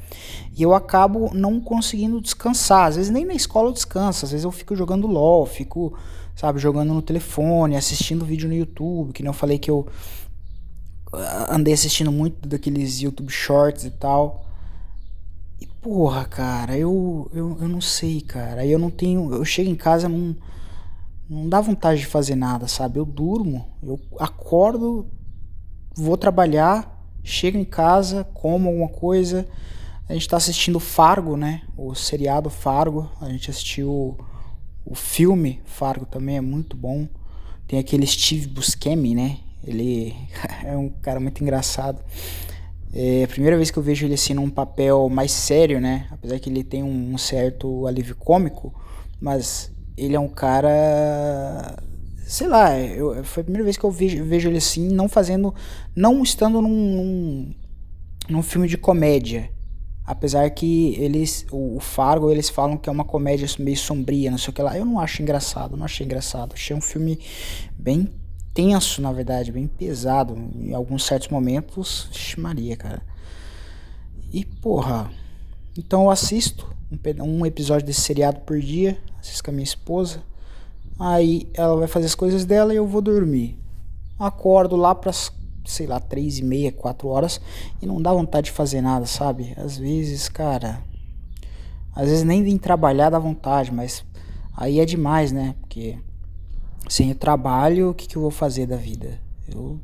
E 0.57 0.63
eu 0.63 0.73
acabo 0.73 1.35
não 1.35 1.59
conseguindo 1.59 2.21
descansar. 2.21 2.87
Às 2.87 2.97
vezes 2.97 3.11
nem 3.11 3.25
na 3.25 3.35
escola 3.35 3.71
eu 3.71 3.73
descanso, 3.73 4.25
às 4.25 4.31
vezes 4.31 4.45
eu 4.45 4.53
fico 4.53 4.77
jogando 4.77 5.09
LOL, 5.09 5.47
fico, 5.47 5.99
sabe, 6.37 6.61
jogando 6.61 6.95
no 6.95 7.03
telefone, 7.03 7.77
assistindo 7.77 8.25
vídeo 8.25 8.49
no 8.49 8.55
YouTube, 8.55 9.13
que 9.13 9.23
nem 9.23 9.31
eu 9.31 9.35
falei 9.35 9.59
que 9.59 9.71
eu 9.71 9.87
ah, 11.13 11.57
andei 11.57 11.75
assistindo 11.75 12.13
muito 12.13 12.47
daqueles 12.47 13.01
YouTube 13.01 13.33
Shorts 13.33 13.85
e 13.85 13.91
tal. 13.91 14.48
Porra, 15.91 16.27
cara, 16.27 16.77
eu, 16.77 17.31
eu, 17.33 17.57
eu 17.63 17.67
não 17.67 17.81
sei, 17.81 18.21
cara. 18.21 18.67
Eu 18.67 18.79
não 18.79 18.91
tenho. 18.91 19.33
Eu 19.33 19.43
chego 19.43 19.71
em 19.71 19.75
casa, 19.75 20.07
não, 20.07 20.37
não 21.31 21.49
dá 21.49 21.63
vontade 21.63 22.01
de 22.01 22.07
fazer 22.07 22.35
nada, 22.35 22.69
sabe? 22.69 22.99
Eu 22.99 23.07
durmo, 23.07 23.67
eu 23.83 23.99
acordo, 24.21 25.11
vou 25.97 26.19
trabalhar, 26.19 27.11
chego 27.25 27.57
em 27.57 27.65
casa, 27.65 28.23
como 28.35 28.69
alguma 28.69 28.91
coisa. 28.91 29.49
A 30.07 30.13
gente 30.13 30.29
tá 30.29 30.37
assistindo 30.37 30.79
Fargo, 30.79 31.39
né? 31.39 31.63
O 31.75 31.95
seriado 31.95 32.51
Fargo. 32.51 33.11
A 33.19 33.31
gente 33.31 33.51
assistiu 33.51 34.15
o 34.85 34.95
filme 34.95 35.63
Fargo 35.65 36.05
também, 36.05 36.37
é 36.37 36.43
muito 36.43 36.77
bom. 36.77 37.09
Tem 37.67 37.79
aquele 37.79 38.07
Steve 38.07 38.47
Buscemi, 38.47 39.15
né? 39.15 39.39
Ele 39.65 40.15
é 40.63 40.77
um 40.77 40.91
cara 40.91 41.19
muito 41.19 41.43
engraçado. 41.43 42.05
É 42.93 43.25
a 43.25 43.29
primeira 43.29 43.57
vez 43.57 43.71
que 43.71 43.79
eu 43.79 43.83
vejo 43.83 44.07
ele 44.07 44.15
assim 44.15 44.35
num 44.35 44.49
papel 44.49 45.09
mais 45.09 45.31
sério, 45.31 45.81
né? 45.81 46.07
Apesar 46.11 46.39
que 46.39 46.49
ele 46.49 46.65
tem 46.65 46.83
um 46.83 47.17
certo 47.19 47.87
alívio 47.87 48.17
cômico, 48.17 48.75
mas 49.21 49.71
ele 49.97 50.17
é 50.17 50.21
um 50.21 50.29
cara 50.29 51.77
sei 52.29 52.47
lá, 52.47 52.79
eu, 52.79 53.25
foi 53.25 53.41
a 53.41 53.45
primeira 53.45 53.65
vez 53.65 53.79
que 53.79 53.85
eu 53.85 53.91
vejo, 53.91 54.23
vejo 54.23 54.49
ele 54.51 54.59
assim, 54.59 54.87
não 54.89 55.09
fazendo, 55.09 55.55
não 55.97 56.23
estando 56.23 56.61
num, 56.61 56.69
num, 56.69 57.55
num 58.29 58.43
filme 58.43 58.69
de 58.69 58.77
comédia. 58.77 59.51
Apesar 60.05 60.49
que 60.51 60.95
eles, 60.99 61.47
o, 61.51 61.77
o, 61.77 61.81
Fargo, 61.81 62.31
eles 62.31 62.51
falam 62.51 62.77
que 62.77 62.89
é 62.89 62.93
uma 62.93 63.05
comédia 63.05 63.47
meio 63.59 63.77
sombria, 63.77 64.31
não 64.31 64.39
sei 64.39 64.51
o 64.51 64.53
que 64.53 64.63
lá. 64.63 64.77
Eu 64.77 64.85
não 64.85 65.01
acho 65.01 65.23
engraçado, 65.23 65.77
não 65.77 65.87
achei 65.87 66.05
engraçado. 66.05 66.53
Achei 66.53 66.77
um 66.77 66.81
filme 66.81 67.19
bem 67.79 68.11
tenso, 68.59 69.01
na 69.01 69.13
verdade, 69.13 69.53
bem 69.53 69.69
pesado. 69.69 70.37
Em 70.57 70.75
alguns 70.75 71.05
certos 71.05 71.29
momentos, 71.29 72.35
Maria, 72.37 72.77
cara. 72.77 73.01
E, 74.33 74.45
porra, 74.45 75.13
então 75.79 76.03
eu 76.03 76.11
assisto 76.11 76.69
um, 76.91 77.23
um 77.23 77.47
episódio 77.47 77.87
desse 77.87 78.01
seriado 78.01 78.41
por 78.41 78.59
dia, 78.59 78.99
assisto 79.21 79.45
com 79.45 79.53
a 79.53 79.55
minha 79.55 79.63
esposa. 79.63 80.25
Aí 80.99 81.49
ela 81.55 81.77
vai 81.77 81.87
fazer 81.87 82.07
as 82.07 82.17
coisas 82.17 82.45
dela 82.45 82.75
e 82.75 82.79
eu 82.79 82.85
vou 82.85 83.01
dormir. 83.01 83.57
Acordo 84.19 84.75
lá 84.75 84.93
para 84.93 85.13
sei 85.65 85.87
lá, 85.87 86.01
três 86.01 86.39
e 86.39 86.43
meia, 86.43 86.73
quatro 86.73 87.07
horas 87.07 87.41
e 87.81 87.87
não 87.87 88.03
dá 88.03 88.13
vontade 88.13 88.47
de 88.47 88.51
fazer 88.51 88.81
nada, 88.81 89.07
sabe? 89.07 89.55
Às 89.57 89.77
vezes, 89.79 90.29
cara, 90.29 90.83
às 91.95 92.09
vezes 92.09 92.25
nem 92.25 92.43
vim 92.43 92.59
trabalhar 92.59 93.11
dá 93.11 93.21
vontade, 93.21 93.71
mas 93.71 94.05
aí 94.57 94.81
é 94.81 94.85
demais, 94.85 95.31
né? 95.31 95.55
Porque 95.61 95.97
sem 96.89 97.11
o 97.11 97.15
trabalho, 97.15 97.91
o 97.91 97.95
que, 97.95 98.07
que 98.07 98.17
eu 98.17 98.23
vou 98.23 98.31
fazer 98.31 98.67
da 98.67 98.77
vida? 98.77 99.21
Eu, 99.51 99.79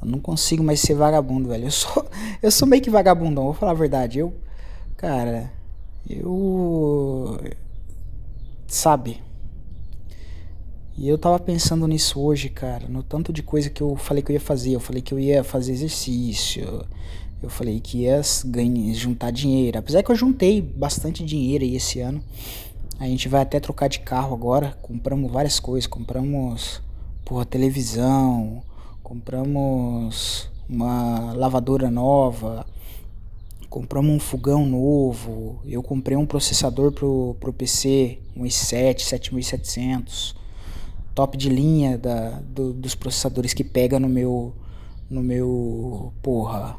eu 0.00 0.08
não 0.08 0.18
consigo 0.18 0.62
mais 0.62 0.80
ser 0.80 0.94
vagabundo, 0.94 1.48
velho. 1.48 1.66
Eu 1.66 1.70
sou, 1.70 2.06
eu 2.42 2.50
sou 2.50 2.66
meio 2.66 2.82
que 2.82 2.90
vagabundão, 2.90 3.44
vou 3.44 3.54
falar 3.54 3.72
a 3.72 3.74
verdade. 3.74 4.18
Eu, 4.18 4.32
cara, 4.96 5.52
eu. 6.08 7.38
Sabe? 8.66 9.22
E 10.96 11.08
eu 11.08 11.16
tava 11.16 11.38
pensando 11.38 11.86
nisso 11.86 12.20
hoje, 12.20 12.48
cara, 12.48 12.88
no 12.88 13.04
tanto 13.04 13.32
de 13.32 13.40
coisa 13.40 13.70
que 13.70 13.80
eu 13.80 13.94
falei 13.94 14.22
que 14.22 14.32
eu 14.32 14.34
ia 14.34 14.40
fazer. 14.40 14.72
Eu 14.72 14.80
falei 14.80 15.00
que 15.00 15.14
eu 15.14 15.18
ia 15.18 15.44
fazer 15.44 15.72
exercício, 15.72 16.84
eu 17.40 17.48
falei 17.48 17.78
que 17.78 17.98
ia 17.98 18.20
ganhar, 18.46 18.94
juntar 18.94 19.30
dinheiro. 19.30 19.78
Apesar 19.78 20.02
que 20.02 20.10
eu 20.10 20.16
juntei 20.16 20.60
bastante 20.60 21.24
dinheiro 21.24 21.62
aí 21.62 21.76
esse 21.76 22.00
ano. 22.00 22.20
A 22.98 23.06
gente 23.06 23.28
vai 23.28 23.42
até 23.42 23.60
trocar 23.60 23.88
de 23.88 24.00
carro 24.00 24.34
agora. 24.34 24.76
Compramos 24.82 25.30
várias 25.30 25.60
coisas. 25.60 25.86
Compramos, 25.86 26.82
porra, 27.24 27.44
televisão. 27.44 28.62
Compramos 29.02 30.50
uma 30.68 31.32
lavadora 31.32 31.90
nova. 31.90 32.66
Compramos 33.70 34.10
um 34.10 34.18
fogão 34.18 34.66
novo. 34.66 35.60
Eu 35.64 35.82
comprei 35.82 36.16
um 36.16 36.26
processador 36.26 36.90
pro, 36.90 37.36
pro 37.38 37.52
PC, 37.52 38.18
um 38.36 38.42
i7 38.42 39.00
7700 39.00 40.38
top 41.18 41.36
de 41.36 41.48
linha 41.48 41.98
da, 41.98 42.40
do, 42.42 42.72
dos 42.72 42.94
processadores 42.94 43.52
que 43.52 43.64
pega 43.64 43.98
no 43.98 44.08
meu 44.08 44.54
no 45.10 45.20
meu 45.20 46.12
porra 46.22 46.76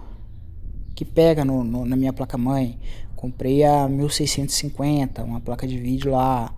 que 0.95 1.03
pega 1.03 1.43
no, 1.43 1.61
no, 1.61 1.83
na 1.83 1.97
minha 1.97 2.13
placa 2.13 2.37
mãe 2.37 2.79
comprei 3.19 3.63
a 3.63 3.87
1650 3.87 5.23
uma 5.23 5.41
placa 5.41 5.67
de 5.67 5.77
vídeo 5.77 6.11
lá 6.11 6.53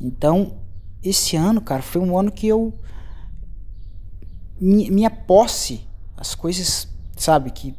então 0.00 0.58
esse 1.02 1.36
ano 1.36 1.60
cara 1.60 1.82
foi 1.82 2.00
um 2.00 2.18
ano 2.18 2.32
que 2.32 2.48
eu 2.48 2.72
minha 4.60 5.10
posse 5.10 5.86
as 6.16 6.34
coisas 6.34 6.88
sabe 7.16 7.50
que 7.50 7.74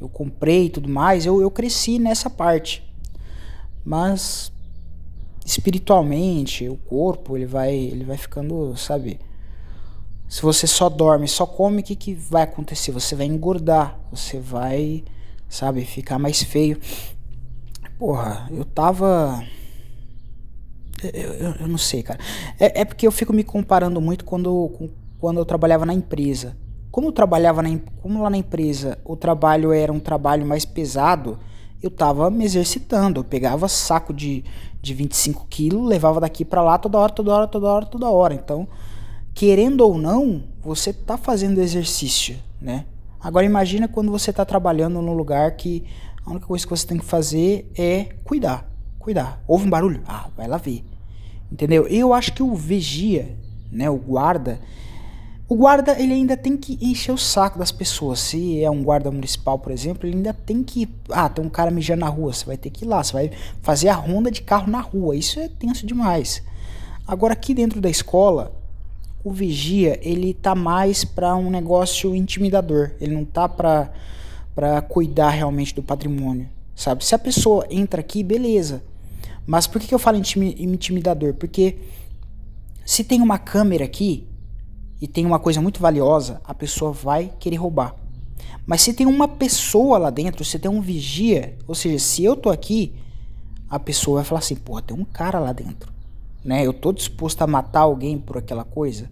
eu 0.00 0.08
comprei 0.08 0.66
e 0.66 0.70
tudo 0.70 0.88
mais 0.88 1.26
eu, 1.26 1.40
eu 1.40 1.50
cresci 1.50 1.98
nessa 1.98 2.30
parte 2.30 2.84
mas 3.84 4.52
espiritualmente, 5.46 6.68
o 6.68 6.76
corpo, 6.76 7.36
ele 7.36 7.46
vai, 7.46 7.72
ele 7.72 8.04
vai 8.04 8.16
ficando, 8.16 8.76
sabe? 8.76 9.20
Se 10.28 10.42
você 10.42 10.66
só 10.66 10.88
dorme, 10.88 11.28
só 11.28 11.46
come, 11.46 11.80
o 11.80 11.84
que, 11.84 11.94
que 11.94 12.14
vai 12.14 12.42
acontecer? 12.42 12.90
Você 12.90 13.14
vai 13.14 13.26
engordar, 13.26 13.96
você 14.10 14.40
vai, 14.40 15.04
sabe, 15.48 15.84
ficar 15.84 16.18
mais 16.18 16.42
feio. 16.42 16.80
Porra, 17.98 18.48
eu 18.50 18.64
tava. 18.64 19.42
Eu, 21.02 21.32
eu, 21.32 21.54
eu 21.60 21.68
não 21.68 21.78
sei, 21.78 22.02
cara. 22.02 22.20
É, 22.58 22.82
é, 22.82 22.84
porque 22.84 23.06
eu 23.06 23.12
fico 23.12 23.32
me 23.32 23.42
comparando 23.42 24.00
muito 24.00 24.24
quando, 24.24 24.90
quando 25.18 25.38
eu 25.38 25.44
trabalhava 25.44 25.86
na 25.86 25.94
empresa. 25.94 26.56
Como 26.90 27.08
eu 27.08 27.12
trabalhava 27.12 27.62
na, 27.62 27.68
como 28.00 28.22
lá 28.22 28.30
na 28.30 28.36
empresa 28.36 28.98
o 29.04 29.16
trabalho 29.16 29.72
era 29.72 29.92
um 29.92 30.00
trabalho 30.00 30.46
mais 30.46 30.64
pesado, 30.64 31.38
eu 31.82 31.90
tava 31.90 32.30
me 32.30 32.44
exercitando. 32.44 33.20
Eu 33.20 33.24
pegava 33.24 33.68
saco 33.68 34.12
de, 34.12 34.44
de 34.80 34.94
25 34.94 35.46
quilos, 35.48 35.88
levava 35.88 36.20
daqui 36.20 36.44
para 36.44 36.62
lá 36.62 36.78
toda 36.78 36.98
hora, 36.98 37.12
toda 37.12 37.34
hora, 37.34 37.46
toda 37.46 37.68
hora, 37.68 37.86
toda 37.86 38.10
hora. 38.10 38.34
Então, 38.34 38.68
querendo 39.34 39.82
ou 39.82 39.96
não, 39.96 40.44
você 40.62 40.92
tá 40.92 41.16
fazendo 41.16 41.60
exercício, 41.60 42.36
né? 42.60 42.86
Agora 43.20 43.44
imagina 43.44 43.88
quando 43.88 44.10
você 44.10 44.32
tá 44.32 44.44
trabalhando 44.44 45.02
num 45.02 45.14
lugar 45.14 45.56
que 45.56 45.84
a 46.26 46.30
única 46.32 46.46
coisa 46.46 46.66
que 46.66 46.70
você 46.70 46.86
tem 46.86 46.98
que 46.98 47.04
fazer 47.04 47.70
é 47.78 48.08
cuidar, 48.24 48.68
cuidar. 48.98 49.40
Houve 49.46 49.66
um 49.66 49.70
barulho? 49.70 50.02
Ah, 50.06 50.28
vai 50.36 50.48
lá 50.48 50.56
ver. 50.56 50.84
Entendeu? 51.50 51.86
Eu 51.86 52.12
acho 52.12 52.32
que 52.32 52.42
o 52.42 52.52
vigia, 52.56 53.38
né, 53.70 53.88
o 53.88 53.96
guarda, 53.96 54.60
o 55.48 55.54
guarda, 55.54 55.96
ele 55.96 56.12
ainda 56.12 56.36
tem 56.36 56.56
que 56.56 56.76
encher 56.82 57.12
o 57.12 57.18
saco 57.18 57.56
das 57.56 57.70
pessoas. 57.70 58.18
Se 58.18 58.60
é 58.60 58.68
um 58.68 58.82
guarda 58.82 59.12
municipal, 59.12 59.56
por 59.56 59.70
exemplo, 59.70 60.08
ele 60.08 60.16
ainda 60.16 60.34
tem 60.34 60.64
que. 60.64 60.88
Ah, 61.08 61.28
tem 61.28 61.44
um 61.44 61.48
cara 61.48 61.70
mijando 61.70 62.00
na 62.00 62.08
rua, 62.08 62.32
você 62.32 62.44
vai 62.44 62.56
ter 62.56 62.70
que 62.70 62.84
ir 62.84 62.88
lá, 62.88 63.04
você 63.04 63.12
vai 63.12 63.30
fazer 63.62 63.88
a 63.88 63.94
ronda 63.94 64.28
de 64.28 64.42
carro 64.42 64.68
na 64.68 64.80
rua. 64.80 65.14
Isso 65.14 65.38
é 65.38 65.46
tenso 65.48 65.86
demais. 65.86 66.42
Agora, 67.06 67.34
aqui 67.34 67.54
dentro 67.54 67.80
da 67.80 67.88
escola, 67.88 68.52
o 69.22 69.30
vigia, 69.30 70.00
ele 70.02 70.34
tá 70.34 70.56
mais 70.56 71.04
para 71.04 71.36
um 71.36 71.48
negócio 71.48 72.12
intimidador. 72.16 72.90
Ele 73.00 73.14
não 73.14 73.24
tá 73.24 73.48
para 73.48 73.92
para 74.56 74.80
cuidar 74.80 75.30
realmente 75.30 75.74
do 75.74 75.82
patrimônio, 75.82 76.48
sabe? 76.74 77.04
Se 77.04 77.14
a 77.14 77.18
pessoa 77.18 77.66
entra 77.70 78.00
aqui, 78.00 78.24
beleza. 78.24 78.82
Mas 79.46 79.66
por 79.66 79.80
que, 79.80 79.86
que 79.86 79.94
eu 79.94 79.98
falo 79.98 80.16
intimidador? 80.16 81.34
Porque 81.34 81.76
se 82.84 83.04
tem 83.04 83.20
uma 83.20 83.38
câmera 83.38 83.84
aqui, 83.84 84.26
e 85.00 85.06
tem 85.06 85.26
uma 85.26 85.38
coisa 85.38 85.60
muito 85.60 85.78
valiosa, 85.78 86.40
a 86.42 86.54
pessoa 86.54 86.90
vai 86.90 87.30
querer 87.38 87.56
roubar. 87.56 87.94
Mas 88.64 88.80
se 88.80 88.94
tem 88.94 89.06
uma 89.06 89.28
pessoa 89.28 89.98
lá 89.98 90.10
dentro, 90.10 90.44
se 90.44 90.58
tem 90.58 90.70
um 90.70 90.80
vigia, 90.80 91.56
ou 91.68 91.74
seja, 91.74 91.98
se 91.98 92.24
eu 92.24 92.34
tô 92.34 92.48
aqui, 92.48 92.94
a 93.68 93.78
pessoa 93.78 94.16
vai 94.16 94.24
falar 94.24 94.38
assim, 94.38 94.56
pô, 94.56 94.80
tem 94.80 94.96
um 94.96 95.04
cara 95.04 95.38
lá 95.38 95.52
dentro, 95.52 95.92
né? 96.42 96.66
Eu 96.66 96.72
tô 96.72 96.92
disposto 96.92 97.42
a 97.42 97.46
matar 97.46 97.80
alguém 97.80 98.18
por 98.18 98.38
aquela 98.38 98.64
coisa? 98.64 99.10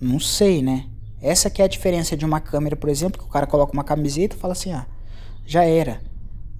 Não 0.00 0.18
sei, 0.18 0.60
né? 0.60 0.86
Essa 1.22 1.50
que 1.50 1.60
é 1.60 1.64
a 1.64 1.68
diferença 1.68 2.16
de 2.16 2.24
uma 2.24 2.40
câmera, 2.40 2.76
por 2.76 2.88
exemplo, 2.88 3.20
que 3.20 3.26
o 3.26 3.30
cara 3.30 3.46
coloca 3.46 3.72
uma 3.72 3.84
camiseta 3.84 4.36
e 4.36 4.38
fala 4.38 4.52
assim, 4.52 4.72
ah, 4.72 4.86
já 5.46 5.64
era, 5.64 6.00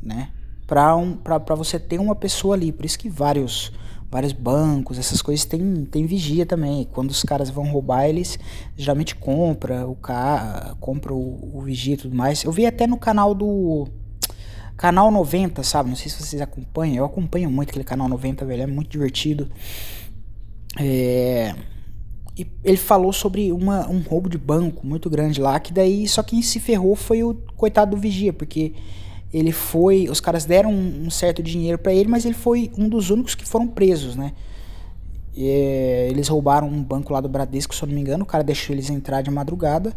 né? 0.03 0.31
Pra, 0.66 0.94
um, 0.94 1.16
pra, 1.16 1.40
pra 1.40 1.55
você 1.55 1.79
ter 1.79 1.99
uma 1.99 2.14
pessoa 2.14 2.55
ali, 2.55 2.70
por 2.70 2.85
isso 2.85 2.99
que 2.99 3.09
vários 3.09 3.73
vários 4.11 4.33
bancos, 4.33 4.99
essas 4.99 5.23
coisas 5.23 5.44
tem, 5.44 5.85
tem 5.85 6.05
vigia 6.05 6.44
também. 6.44 6.88
Quando 6.92 7.11
os 7.11 7.23
caras 7.23 7.49
vão 7.49 7.70
roubar, 7.70 8.09
eles 8.09 8.38
geralmente 8.77 9.14
compram 9.14 9.88
o 9.88 9.94
carro, 9.94 10.77
compram 10.81 11.14
o, 11.14 11.59
o 11.59 11.61
vigia 11.61 11.94
e 11.94 11.96
tudo 11.96 12.16
mais. 12.16 12.42
Eu 12.42 12.51
vi 12.51 12.66
até 12.66 12.88
no 12.88 12.96
canal 12.96 13.35
do 13.35 13.87
Canal 14.77 15.11
90, 15.11 15.62
sabe? 15.62 15.90
Não 15.90 15.96
sei 15.96 16.11
se 16.11 16.23
vocês 16.23 16.40
acompanham. 16.40 16.96
Eu 16.96 17.05
acompanho 17.05 17.51
muito 17.51 17.68
aquele 17.68 17.85
Canal 17.85 18.09
90, 18.09 18.46
velho. 18.46 18.62
É 18.62 18.66
muito 18.66 18.90
divertido. 18.90 19.46
É... 20.79 21.55
E 22.40 22.46
ele 22.64 22.79
falou 22.79 23.12
sobre 23.12 23.53
uma, 23.53 23.87
um 23.87 24.00
roubo 24.00 24.26
de 24.26 24.38
banco 24.38 24.87
muito 24.87 25.11
grande 25.11 25.38
lá, 25.38 25.61
que 25.61 25.74
daí 25.74 26.09
só 26.09 26.22
quem 26.22 26.40
se 26.40 26.59
ferrou 26.59 26.96
foi 26.96 27.22
o 27.22 27.35
coitado 27.55 27.94
do 27.94 28.00
vigia, 28.00 28.33
porque 28.33 28.72
ele 29.31 29.53
foi, 29.53 30.09
os 30.09 30.20
caras 30.20 30.46
deram 30.46 30.72
um, 30.72 31.03
um 31.05 31.11
certo 31.11 31.42
dinheiro 31.42 31.76
para 31.76 31.92
ele, 31.92 32.09
mas 32.09 32.24
ele 32.24 32.33
foi 32.33 32.72
um 32.79 32.88
dos 32.88 33.11
únicos 33.11 33.35
que 33.35 33.46
foram 33.46 33.68
presos, 33.68 34.16
né? 34.16 34.33
E, 35.37 36.09
eles 36.09 36.29
roubaram 36.29 36.66
um 36.66 36.83
banco 36.83 37.12
lá 37.12 37.20
do 37.20 37.29
Bradesco, 37.29 37.74
se 37.74 37.83
eu 37.83 37.88
não 37.88 37.94
me 37.94 38.00
engano, 38.00 38.22
o 38.22 38.26
cara 38.26 38.42
deixou 38.42 38.74
eles 38.74 38.88
entrar 38.88 39.20
de 39.20 39.31
madrugada 39.31 39.92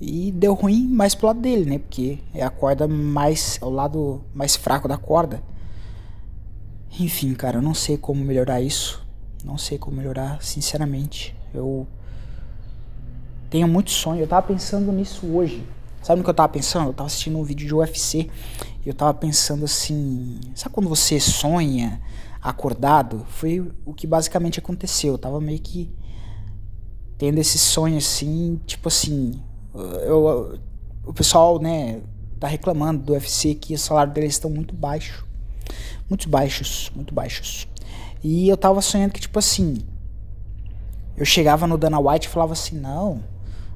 e 0.00 0.32
deu 0.32 0.54
ruim 0.54 0.88
mais 0.88 1.14
pro 1.14 1.26
lado 1.26 1.40
dele, 1.42 1.68
né? 1.68 1.78
Porque 1.80 2.18
é 2.32 2.42
a 2.42 2.48
corda 2.48 2.88
mais, 2.88 3.58
é 3.60 3.64
o 3.66 3.70
lado 3.70 4.22
mais 4.34 4.56
fraco 4.56 4.88
da 4.88 4.96
corda. 4.96 5.42
Enfim, 6.98 7.34
cara, 7.34 7.58
eu 7.58 7.62
não 7.62 7.74
sei 7.74 7.98
como 7.98 8.24
melhorar 8.24 8.62
isso. 8.62 9.06
Não 9.44 9.58
sei 9.58 9.76
como 9.76 9.98
melhorar, 9.98 10.42
sinceramente. 10.42 11.41
Eu 11.54 11.86
tenho 13.50 13.68
muito 13.68 13.90
sonho. 13.90 14.20
Eu 14.20 14.26
tava 14.26 14.46
pensando 14.46 14.90
nisso 14.92 15.26
hoje. 15.26 15.66
Sabe 16.02 16.18
no 16.18 16.24
que 16.24 16.30
eu 16.30 16.34
tava 16.34 16.48
pensando? 16.48 16.88
Eu 16.88 16.92
tava 16.92 17.06
assistindo 17.06 17.38
um 17.38 17.44
vídeo 17.44 17.66
de 17.66 17.74
UFC 17.74 18.28
e 18.84 18.88
eu 18.88 18.94
tava 18.94 19.14
pensando 19.14 19.64
assim. 19.64 20.40
Sabe 20.54 20.74
quando 20.74 20.88
você 20.88 21.20
sonha 21.20 22.00
acordado? 22.42 23.24
Foi 23.28 23.70
o 23.84 23.94
que 23.94 24.06
basicamente 24.06 24.58
aconteceu. 24.58 25.12
Eu 25.12 25.18
tava 25.18 25.40
meio 25.40 25.60
que 25.60 25.90
tendo 27.16 27.38
esse 27.38 27.56
sonho 27.56 27.98
assim, 27.98 28.60
tipo 28.66 28.88
assim. 28.88 29.40
Eu, 30.04 30.58
o 31.06 31.12
pessoal, 31.12 31.60
né, 31.60 32.00
tá 32.40 32.48
reclamando 32.48 33.02
do 33.04 33.12
UFC 33.12 33.54
que 33.54 33.74
o 33.74 33.78
salário 33.78 34.12
deles 34.12 34.32
estão 34.32 34.50
muito 34.50 34.74
baixo. 34.74 35.24
Muito 36.08 36.28
baixos, 36.28 36.90
muito 36.96 37.14
baixos. 37.14 37.68
E 38.24 38.48
eu 38.48 38.56
tava 38.56 38.82
sonhando 38.82 39.12
que, 39.12 39.20
tipo 39.20 39.38
assim. 39.38 39.78
Eu 41.16 41.24
chegava 41.24 41.66
no 41.66 41.78
Dana 41.78 41.98
White 41.98 42.26
e 42.26 42.30
falava 42.30 42.52
assim: 42.52 42.78
não 42.78 43.22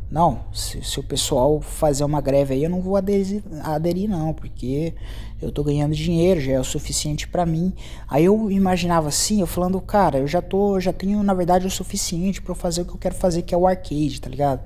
não, 0.09 0.45
se, 0.53 0.81
se, 0.83 1.01
o 1.01 1.03
pessoal 1.03 1.61
fazer 1.61 2.05
uma 2.05 2.21
greve 2.21 2.55
aí, 2.55 2.63
eu 2.63 2.71
não 2.71 2.81
vou 2.81 2.97
aderir, 2.97 3.43
aderir 3.65 4.09
não, 4.09 4.33
porque 4.33 4.95
eu 5.43 5.51
tô 5.51 5.65
ganhando 5.65 5.97
dinheiro, 5.97 6.41
já 6.41 6.53
é 6.53 6.61
o 6.61 6.65
suficiente 6.65 7.27
para 7.27 7.45
mim. 7.45 7.75
Aí 8.09 8.25
eu 8.25 8.49
imaginava 8.49 9.09
assim, 9.09 9.41
eu 9.41 9.49
falando, 9.49 9.81
cara, 9.81 10.19
eu 10.19 10.29
já 10.29 10.41
tô, 10.41 10.79
já 10.79 10.93
tenho 10.93 11.21
na 11.25 11.35
verdade 11.35 11.67
o 11.67 11.71
suficiente 11.71 12.41
para 12.41 12.55
fazer 12.55 12.83
o 12.83 12.85
que 12.85 12.93
eu 12.93 12.99
quero 12.99 13.17
fazer, 13.17 13.43
que 13.43 13.53
é 13.53 13.59
o 13.59 13.67
arcade, 13.67 14.21
tá 14.21 14.31
ligado? 14.31 14.61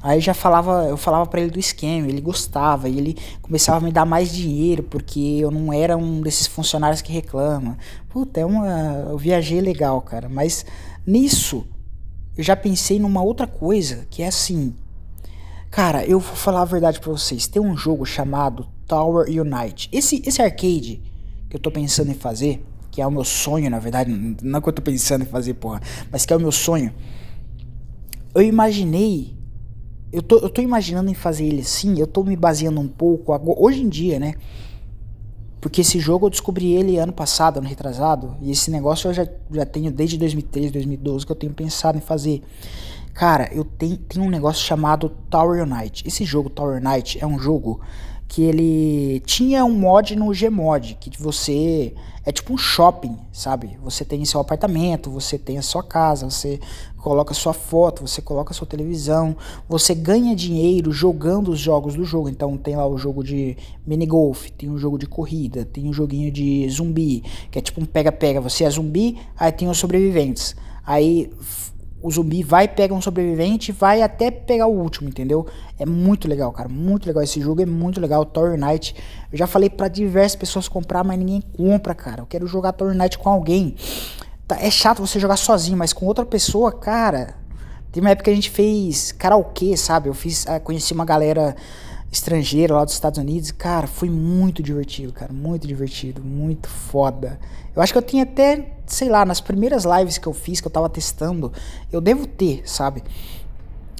Aí 0.00 0.20
já 0.20 0.32
falava, 0.32 0.86
eu 0.88 0.96
falava 0.96 1.26
para 1.26 1.42
ele 1.42 1.50
do 1.50 1.58
esquema, 1.58 2.08
ele 2.08 2.22
gostava, 2.22 2.88
e 2.88 2.96
ele 2.96 3.18
começava 3.42 3.76
a 3.76 3.80
me 3.82 3.92
dar 3.92 4.06
mais 4.06 4.32
dinheiro, 4.32 4.82
porque 4.84 5.20
eu 5.20 5.50
não 5.50 5.70
era 5.70 5.98
um 5.98 6.22
desses 6.22 6.46
funcionários 6.46 7.02
que 7.02 7.12
reclama. 7.12 7.76
Puta, 8.08 8.40
é 8.40 8.46
uma, 8.46 9.06
eu 9.10 9.18
viajei 9.18 9.60
legal, 9.60 10.00
cara, 10.00 10.30
mas 10.30 10.64
nisso 11.06 11.66
eu 12.38 12.44
já 12.44 12.54
pensei 12.54 13.00
numa 13.00 13.20
outra 13.20 13.48
coisa, 13.48 14.06
que 14.08 14.22
é 14.22 14.28
assim. 14.28 14.72
Cara, 15.72 16.06
eu 16.06 16.20
vou 16.20 16.36
falar 16.36 16.62
a 16.62 16.64
verdade 16.64 17.00
para 17.00 17.10
vocês. 17.10 17.48
Tem 17.48 17.60
um 17.60 17.76
jogo 17.76 18.06
chamado 18.06 18.68
Tower 18.86 19.26
Unite. 19.28 19.88
Esse, 19.90 20.22
esse 20.24 20.40
arcade 20.40 21.02
que 21.50 21.56
eu 21.56 21.60
tô 21.60 21.68
pensando 21.68 22.12
em 22.12 22.14
fazer, 22.14 22.64
que 22.92 23.02
é 23.02 23.06
o 23.06 23.10
meu 23.10 23.24
sonho, 23.24 23.68
na 23.68 23.80
verdade, 23.80 24.12
não 24.40 24.60
é 24.60 24.62
que 24.62 24.68
eu 24.68 24.72
tô 24.72 24.80
pensando 24.80 25.22
em 25.22 25.26
fazer, 25.26 25.54
porra, 25.54 25.82
mas 26.12 26.24
que 26.24 26.32
é 26.32 26.36
o 26.36 26.40
meu 26.40 26.52
sonho. 26.52 26.94
Eu 28.32 28.42
imaginei. 28.42 29.34
Eu 30.12 30.22
tô, 30.22 30.38
eu 30.38 30.48
tô 30.48 30.62
imaginando 30.62 31.10
em 31.10 31.14
fazer 31.14 31.44
ele 31.44 31.62
assim, 31.62 31.98
eu 31.98 32.06
tô 32.06 32.22
me 32.22 32.36
baseando 32.36 32.80
um 32.80 32.88
pouco. 32.88 33.36
Hoje 33.60 33.82
em 33.82 33.88
dia, 33.88 34.20
né? 34.20 34.36
Porque 35.60 35.80
esse 35.80 35.98
jogo 35.98 36.26
eu 36.26 36.30
descobri 36.30 36.72
ele 36.72 36.98
ano 36.98 37.12
passado, 37.12 37.58
ano 37.58 37.68
retrasado, 37.68 38.36
e 38.40 38.50
esse 38.50 38.70
negócio 38.70 39.08
eu 39.08 39.14
já, 39.14 39.26
já 39.50 39.66
tenho 39.66 39.90
desde 39.90 40.16
2013, 40.16 40.70
2012 40.70 41.26
que 41.26 41.32
eu 41.32 41.36
tenho 41.36 41.52
pensado 41.52 41.98
em 41.98 42.00
fazer. 42.00 42.42
Cara, 43.12 43.48
eu 43.52 43.64
tenho, 43.64 43.96
tenho 43.96 44.24
um 44.24 44.30
negócio 44.30 44.64
chamado 44.64 45.10
Tower 45.28 45.62
Unite. 45.62 46.06
Esse 46.06 46.24
jogo, 46.24 46.48
Tower 46.48 46.80
Unite, 46.80 47.18
é 47.20 47.26
um 47.26 47.38
jogo 47.38 47.80
que 48.28 48.42
ele 48.42 49.20
tinha 49.20 49.64
um 49.64 49.72
mod 49.72 50.14
no 50.14 50.30
Gmod, 50.32 50.98
que 51.00 51.10
você 51.20 51.94
é 52.24 52.30
tipo 52.30 52.52
um 52.52 52.58
shopping, 52.58 53.16
sabe? 53.32 53.78
Você 53.82 54.04
tem 54.04 54.22
seu 54.26 54.38
apartamento, 54.38 55.10
você 55.10 55.38
tem 55.38 55.56
a 55.56 55.62
sua 55.62 55.82
casa, 55.82 56.28
você 56.28 56.60
coloca 56.98 57.32
sua 57.32 57.54
foto, 57.54 58.06
você 58.06 58.20
coloca 58.20 58.52
sua 58.52 58.66
televisão, 58.66 59.34
você 59.66 59.94
ganha 59.94 60.36
dinheiro 60.36 60.92
jogando 60.92 61.50
os 61.50 61.58
jogos 61.58 61.94
do 61.94 62.04
jogo. 62.04 62.28
Então 62.28 62.54
tem 62.58 62.76
lá 62.76 62.86
o 62.86 62.98
jogo 62.98 63.24
de 63.24 63.56
mini 63.86 64.04
golf, 64.04 64.50
tem 64.50 64.68
um 64.68 64.76
jogo 64.76 64.98
de 64.98 65.06
corrida, 65.06 65.64
tem 65.64 65.88
um 65.88 65.92
joguinho 65.92 66.30
de 66.30 66.68
zumbi, 66.68 67.24
que 67.50 67.58
é 67.58 67.62
tipo 67.62 67.80
um 67.80 67.86
pega-pega. 67.86 68.42
Você 68.42 68.64
é 68.64 68.70
zumbi, 68.70 69.16
aí 69.38 69.50
tem 69.50 69.70
os 69.70 69.78
sobreviventes. 69.78 70.54
Aí 70.84 71.30
o 72.00 72.10
zumbi 72.10 72.42
vai, 72.42 72.68
pega 72.68 72.94
um 72.94 73.00
sobrevivente 73.00 73.72
vai 73.72 74.02
até 74.02 74.30
pegar 74.30 74.66
o 74.66 74.72
último, 74.72 75.08
entendeu? 75.08 75.46
É 75.78 75.84
muito 75.84 76.28
legal, 76.28 76.52
cara. 76.52 76.68
Muito 76.68 77.06
legal. 77.06 77.22
Esse 77.22 77.40
jogo 77.40 77.60
é 77.60 77.66
muito 77.66 78.00
legal. 78.00 78.24
Tower 78.24 78.56
Night. 78.56 78.94
Eu 79.32 79.38
já 79.38 79.46
falei 79.46 79.68
para 79.68 79.88
diversas 79.88 80.36
pessoas 80.36 80.68
comprar, 80.68 81.02
mas 81.02 81.18
ninguém 81.18 81.40
compra, 81.40 81.94
cara. 81.94 82.22
Eu 82.22 82.26
quero 82.26 82.46
jogar 82.46 82.72
Tower 82.72 82.94
Night 82.94 83.18
com 83.18 83.28
alguém. 83.28 83.74
Tá, 84.46 84.56
é 84.60 84.70
chato 84.70 85.00
você 85.00 85.18
jogar 85.18 85.36
sozinho, 85.36 85.76
mas 85.76 85.92
com 85.92 86.06
outra 86.06 86.24
pessoa, 86.24 86.70
cara. 86.70 87.34
Tem 87.90 88.00
uma 88.00 88.10
época 88.10 88.24
que 88.24 88.30
a 88.30 88.34
gente 88.34 88.50
fez 88.50 89.12
karaokê, 89.12 89.76
sabe? 89.76 90.08
Eu 90.08 90.14
fiz, 90.14 90.46
ah, 90.46 90.60
conheci 90.60 90.92
uma 90.92 91.04
galera 91.04 91.56
estrangeira 92.10 92.74
lá 92.74 92.84
dos 92.84 92.94
Estados 92.94 93.18
Unidos. 93.18 93.50
Cara, 93.50 93.86
foi 93.86 94.08
muito 94.08 94.62
divertido, 94.62 95.12
cara. 95.12 95.32
Muito 95.32 95.66
divertido. 95.66 96.22
Muito 96.22 96.68
foda. 96.68 97.38
Eu 97.74 97.82
acho 97.82 97.92
que 97.92 97.98
eu 97.98 98.02
tinha 98.02 98.22
até, 98.22 98.72
sei 98.86 99.08
lá, 99.08 99.24
nas 99.24 99.40
primeiras 99.40 99.84
lives 99.84 100.18
que 100.18 100.26
eu 100.26 100.32
fiz, 100.32 100.60
que 100.60 100.66
eu 100.66 100.70
tava 100.70 100.88
testando, 100.88 101.52
eu 101.92 102.00
devo 102.00 102.26
ter, 102.26 102.62
sabe? 102.64 103.02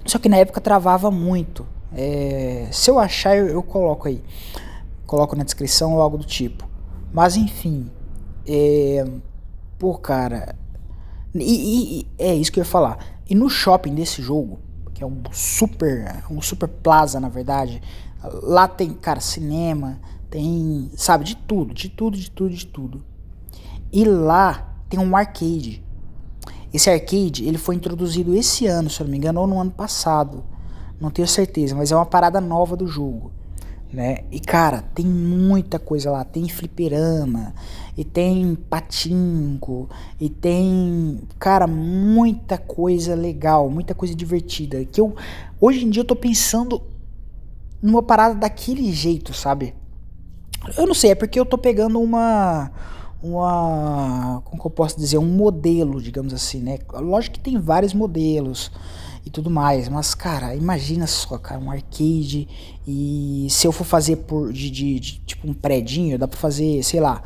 Só 0.05 0.18
que 0.18 0.29
na 0.29 0.38
época 0.38 0.61
travava 0.61 1.11
muito. 1.11 1.66
É, 1.92 2.68
se 2.73 2.90
eu 2.90 2.99
achar, 2.99 3.37
eu, 3.37 3.47
eu, 3.47 3.62
coloco 3.62 4.09
aí. 4.09 4.23
Coloco 5.07 5.37
na 5.37 5.44
descrição 5.44 5.94
ou 5.94 6.03
algo 6.03 6.18
do 6.18 6.25
tipo. 6.25 6.68
Mas 7.12 7.37
enfim. 7.37 7.90
É, 8.47 9.07
pô, 9.79 9.97
cara. 9.97 10.57
E, 11.35 12.01
e, 12.01 12.07
é 12.18 12.35
isso 12.35 12.51
que 12.51 12.59
eu 12.59 12.64
ia 12.64 12.68
falar. 12.68 12.99
E 13.29 13.35
no 13.35 13.49
shopping 13.51 13.94
desse 13.94 14.23
jogo, 14.23 14.59
que 14.98 15.04
é 15.04 15.06
um 15.06 15.22
super. 15.30 16.24
um 16.28 16.42
super 16.42 16.68
plaza, 16.68 17.20
na 17.20 17.28
verdade. 17.28 17.80
Lá 18.42 18.66
tem, 18.66 18.92
cara, 18.92 19.20
cinema, 19.20 20.00
tem, 20.28 20.90
sabe, 20.96 21.24
de 21.24 21.37
tudo, 21.37 21.72
de 21.72 21.88
tudo, 21.88 22.16
de 22.16 22.30
tudo, 22.30 22.54
de 22.54 22.66
tudo. 22.66 23.04
E 23.92 24.04
lá 24.04 24.74
tem 24.88 24.98
um 24.98 25.16
arcade. 25.16 25.84
Esse 26.74 26.90
arcade, 26.90 27.46
ele 27.46 27.56
foi 27.56 27.76
introduzido 27.76 28.34
esse 28.34 28.66
ano, 28.66 28.90
se 28.90 29.00
eu 29.00 29.04
não 29.04 29.12
me 29.12 29.16
engano, 29.16 29.40
ou 29.40 29.46
no 29.46 29.61
ano 29.61 29.70
passado. 29.70 30.44
Não 31.00 31.11
tenho 31.11 31.28
certeza, 31.28 31.76
mas 31.76 31.92
é 31.92 31.96
uma 31.96 32.04
parada 32.04 32.40
nova 32.40 32.76
do 32.76 32.87
jogo 32.87 33.38
né? 33.92 34.18
E 34.31 34.38
cara, 34.38 34.83
tem 34.94 35.07
muita 35.07 35.79
coisa 35.79 36.11
lá, 36.11 36.24
tem 36.24 36.48
fliperama, 36.48 37.55
e 37.96 38.05
tem 38.05 38.55
patinco, 38.55 39.88
e 40.20 40.29
tem, 40.29 41.20
cara, 41.38 41.66
muita 41.66 42.59
coisa 42.59 43.14
legal, 43.14 43.70
muita 43.70 43.94
coisa 43.94 44.14
divertida, 44.14 44.85
que 44.85 45.01
eu 45.01 45.14
hoje 45.61 45.85
em 45.85 45.90
dia 45.90 46.03
eu 46.03 46.07
tô 46.07 46.16
pensando 46.16 46.83
numa 47.83 48.03
parada 48.03 48.35
daquele 48.35 48.92
jeito, 48.92 49.33
sabe? 49.33 49.74
Eu 50.77 50.87
não 50.87 50.94
sei, 50.94 51.12
é 51.12 51.14
porque 51.14 51.38
eu 51.38 51.46
tô 51.46 51.57
pegando 51.57 52.01
uma 52.01 52.70
uma, 53.22 54.42
como 54.44 54.61
que 54.61 54.66
eu 54.66 54.70
posso 54.70 54.96
dizer, 54.96 55.18
um 55.18 55.27
modelo, 55.27 56.01
digamos 56.01 56.33
assim, 56.33 56.61
né? 56.61 56.79
Lógico 56.92 57.35
que 57.35 57.40
tem 57.40 57.59
vários 57.59 57.92
modelos 57.92 58.70
e 59.29 59.31
tudo 59.31 59.51
mais. 59.51 59.88
Mas, 59.88 60.14
cara, 60.14 60.55
imagina 60.55 61.07
só, 61.07 61.38
cara, 61.38 61.61
um 61.61 61.71
arcade 61.71 62.49
e 62.87 63.47
se 63.51 63.67
eu 63.67 63.73
for 63.73 63.85
fazer 63.85 64.17
por 64.17 64.53
de, 64.53 64.71
de, 64.71 64.99
de 64.99 65.19
tipo 65.21 65.49
um 65.49 65.55
predinho, 65.55 66.19
dá 66.19 66.27
pra 66.27 66.38
fazer, 66.38 66.83
sei 66.83 67.01
lá. 67.01 67.23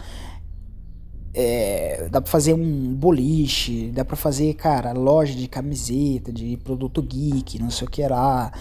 É, 1.34 2.08
dá 2.10 2.20
pra 2.20 2.30
fazer 2.30 2.52
um 2.52 2.94
boliche, 2.94 3.90
dá 3.90 4.04
pra 4.04 4.16
fazer, 4.16 4.52
cara, 4.54 4.92
loja 4.92 5.34
de 5.34 5.48
camiseta, 5.48 6.30
de 6.30 6.58
produto 6.58 7.00
geek, 7.00 7.58
não 7.58 7.70
sei 7.70 7.86
o 7.86 7.90
que 7.90 8.06
lá, 8.06 8.52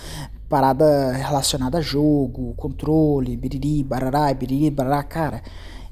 parada 0.47 1.11
relacionada 1.11 1.79
a 1.79 1.81
jogo, 1.81 2.53
controle, 2.55 3.35
biriri, 3.35 3.83
barará, 3.83 4.33
biriri, 4.33 4.69
barará, 4.69 5.03
cara. 5.03 5.41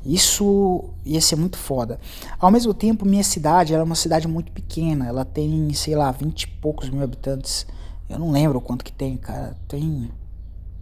Isso 0.06 0.92
ia 1.04 1.20
ser 1.20 1.36
muito 1.36 1.58
foda. 1.58 2.00
Ao 2.40 2.50
mesmo 2.50 2.74
tempo, 2.74 3.06
minha 3.06 3.24
cidade 3.24 3.74
é 3.74 3.84
uma 3.84 3.96
cidade 3.96 4.28
muito 4.28 4.52
pequena. 4.52 5.08
Ela 5.08 5.26
tem, 5.26 5.74
sei 5.74 5.96
lá, 5.96 6.12
20 6.12 6.44
e 6.44 6.48
poucos 6.48 6.90
mil 6.90 7.04
habitantes. 7.04 7.66
Eu 8.08 8.18
não 8.18 8.32
lembro 8.32 8.62
quanto 8.62 8.84
que 8.84 8.94
tem, 8.94 9.18
cara. 9.18 9.58
Tem. 9.68 10.10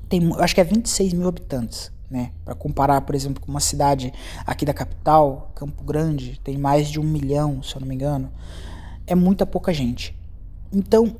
tem 0.07 0.31
acho 0.37 0.53
que 0.53 0.61
é 0.61 0.63
26 0.63 1.13
mil 1.13 1.27
habitantes, 1.27 1.91
né? 2.09 2.31
Para 2.45 2.53
comparar, 2.53 3.01
por 3.01 3.15
exemplo, 3.15 3.41
com 3.41 3.49
uma 3.49 3.59
cidade 3.59 4.13
aqui 4.45 4.65
da 4.65 4.73
capital, 4.73 5.51
Campo 5.55 5.83
Grande, 5.83 6.39
tem 6.43 6.57
mais 6.57 6.87
de 6.87 6.99
um 6.99 7.03
milhão, 7.03 7.61
se 7.63 7.75
eu 7.75 7.81
não 7.81 7.87
me 7.87 7.95
engano. 7.95 8.31
É 9.07 9.15
muita 9.15 9.47
pouca 9.47 9.73
gente. 9.73 10.15
Então, 10.71 11.15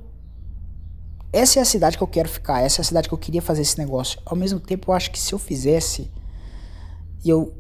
essa 1.34 1.60
é 1.60 1.62
a 1.62 1.66
cidade 1.66 1.98
que 1.98 2.04
eu 2.04 2.08
quero 2.08 2.30
ficar. 2.30 2.62
Essa 2.62 2.80
é 2.80 2.84
a 2.84 2.86
cidade 2.86 3.08
que 3.08 3.14
eu 3.14 3.18
queria 3.18 3.42
fazer 3.42 3.64
esse 3.64 3.78
negócio. 3.80 4.20
Ao 4.24 4.36
mesmo 4.36 4.60
tempo, 4.60 4.92
eu 4.92 4.96
acho 4.96 5.10
que 5.10 5.20
se 5.20 5.34
eu 5.34 5.40
fizesse. 5.40 6.12
E 7.26 7.30
eu 7.30 7.54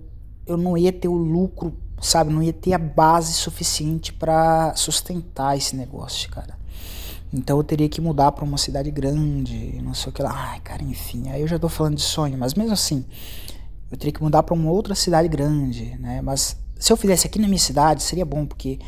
eu 0.47 0.57
não 0.57 0.77
ia 0.77 0.91
ter 0.91 1.07
o 1.07 1.15
lucro, 1.15 1.75
sabe? 2.01 2.31
Não 2.33 2.41
ia 2.41 2.53
ter 2.53 2.73
a 2.73 2.77
base 2.77 3.33
suficiente 3.33 4.13
para 4.13 4.73
sustentar 4.75 5.57
esse 5.57 5.75
negócio, 5.75 6.29
cara. 6.29 6.57
Então 7.33 7.57
eu 7.57 7.63
teria 7.63 7.89
que 7.89 7.99
mudar 7.99 8.31
para 8.31 8.45
uma 8.45 8.57
cidade 8.57 8.89
grande, 8.89 9.79
não 9.81 9.93
sei 9.93 10.09
o 10.09 10.13
que 10.13 10.21
lá. 10.21 10.31
Ai, 10.33 10.59
cara, 10.61 10.83
enfim. 10.83 11.29
Aí 11.29 11.41
eu 11.41 11.47
já 11.47 11.59
tô 11.59 11.67
falando 11.67 11.95
de 11.95 12.01
sonho, 12.01 12.37
mas 12.37 12.53
mesmo 12.53 12.71
assim, 12.71 13.05
eu 13.91 13.97
teria 13.97 14.13
que 14.13 14.23
mudar 14.23 14.43
para 14.43 14.53
uma 14.53 14.71
outra 14.71 14.95
cidade 14.95 15.27
grande, 15.27 15.97
né? 15.99 16.21
Mas 16.21 16.57
se 16.79 16.91
eu 16.91 16.97
fizesse 16.97 17.27
aqui 17.27 17.39
na 17.39 17.47
minha 17.47 17.59
cidade, 17.59 18.01
seria 18.01 18.25
bom, 18.25 18.45
porque 18.45 18.79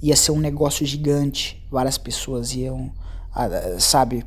ia 0.00 0.16
ser 0.16 0.32
um 0.32 0.38
negócio 0.38 0.86
gigante. 0.86 1.66
Várias 1.70 1.98
pessoas 1.98 2.54
iam, 2.54 2.92
ah, 3.34 3.48
sabe, 3.78 4.24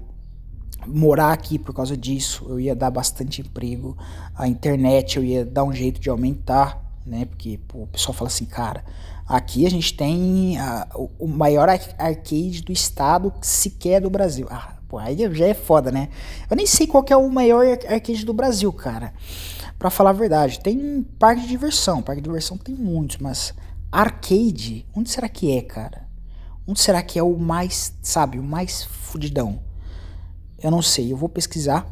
morar 0.88 1.32
aqui 1.32 1.58
por 1.58 1.74
causa 1.74 1.96
disso, 1.96 2.46
eu 2.50 2.60
ia 2.60 2.76
dar 2.76 2.92
bastante 2.92 3.42
emprego. 3.42 3.98
A 4.36 4.48
internet 4.48 5.18
eu 5.18 5.24
ia 5.24 5.46
dar 5.46 5.64
um 5.64 5.74
jeito 5.74 6.00
de 6.00 6.10
aumentar, 6.10 6.82
né? 7.06 7.26
Porque 7.26 7.60
pô, 7.68 7.84
o 7.84 7.88
pessoal 7.88 8.14
fala 8.14 8.28
assim, 8.28 8.46
cara, 8.46 8.84
aqui 9.28 9.66
a 9.66 9.70
gente 9.70 9.96
tem 9.96 10.58
a, 10.60 10.88
o, 10.96 11.28
maior 11.28 11.70
arcade 11.70 12.62
do 12.62 12.72
estado 12.72 13.34
sequer 13.42 14.02
do 14.02 14.10
Brasil. 14.10 14.48
Ah, 14.50 14.76
pô, 14.88 14.98
aí 14.98 15.18
já 15.34 15.48
é 15.48 15.54
foda, 15.54 15.92
né? 15.92 16.10
Eu 16.50 16.56
nem 16.56 16.66
sei 16.66 16.88
qual 16.88 17.06
é 17.10 17.18
o 17.18 17.30
maior 17.30 17.66
arcade 17.66 18.26
do 18.26 18.34
Brasil, 18.34 18.72
cara. 18.72 19.14
Pra 19.78 19.90
falar 19.90 20.12
a 20.12 20.14
verdade, 20.14 20.60
tem 20.60 21.04
parque 21.20 21.42
de 21.42 21.48
diversão, 21.48 22.02
parque 22.02 22.22
de 22.22 22.28
diversão 22.28 22.58
tem 22.58 22.76
muitos, 22.76 23.18
mas 23.18 23.54
arcade, 23.92 24.86
onde 24.96 25.10
será 25.10 25.28
que 25.28 25.52
é, 25.52 25.62
cara? 25.62 26.08
Onde 26.66 26.80
será 26.80 27.04
que 27.04 27.20
é 27.20 27.24
o 27.24 27.38
mais, 27.38 27.94
sabe, 28.02 28.40
o 28.40 28.44
mais 28.44 28.86
fudidão? 28.86 29.60
Eu 30.64 30.72
não 30.72 30.82
sei, 30.82 31.12
eu 31.12 31.18
vou 31.18 31.28
pesquisar. 31.28 31.86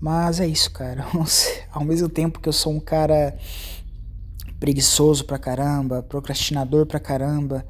Mas 0.00 0.40
é 0.40 0.46
isso, 0.46 0.70
cara. 0.70 1.04
Ao 1.70 1.84
mesmo 1.84 2.08
tempo 2.08 2.40
que 2.40 2.48
eu 2.48 2.52
sou 2.52 2.72
um 2.72 2.80
cara 2.80 3.36
preguiçoso 4.58 5.26
pra 5.26 5.38
caramba, 5.38 6.02
procrastinador 6.02 6.86
pra 6.86 6.98
caramba, 6.98 7.66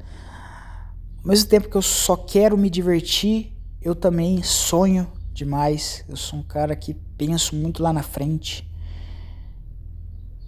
ao 1.21 1.27
mesmo 1.27 1.49
tempo 1.49 1.69
que 1.69 1.75
eu 1.75 1.81
só 1.81 2.15
quero 2.15 2.57
me 2.57 2.69
divertir, 2.69 3.53
eu 3.81 3.93
também 3.93 4.41
sonho 4.41 5.05
demais. 5.33 6.05
Eu 6.07 6.15
sou 6.15 6.39
um 6.39 6.43
cara 6.43 6.73
que 6.77 6.93
penso 7.17 7.53
muito 7.53 7.83
lá 7.83 7.91
na 7.91 8.01
frente. 8.01 8.65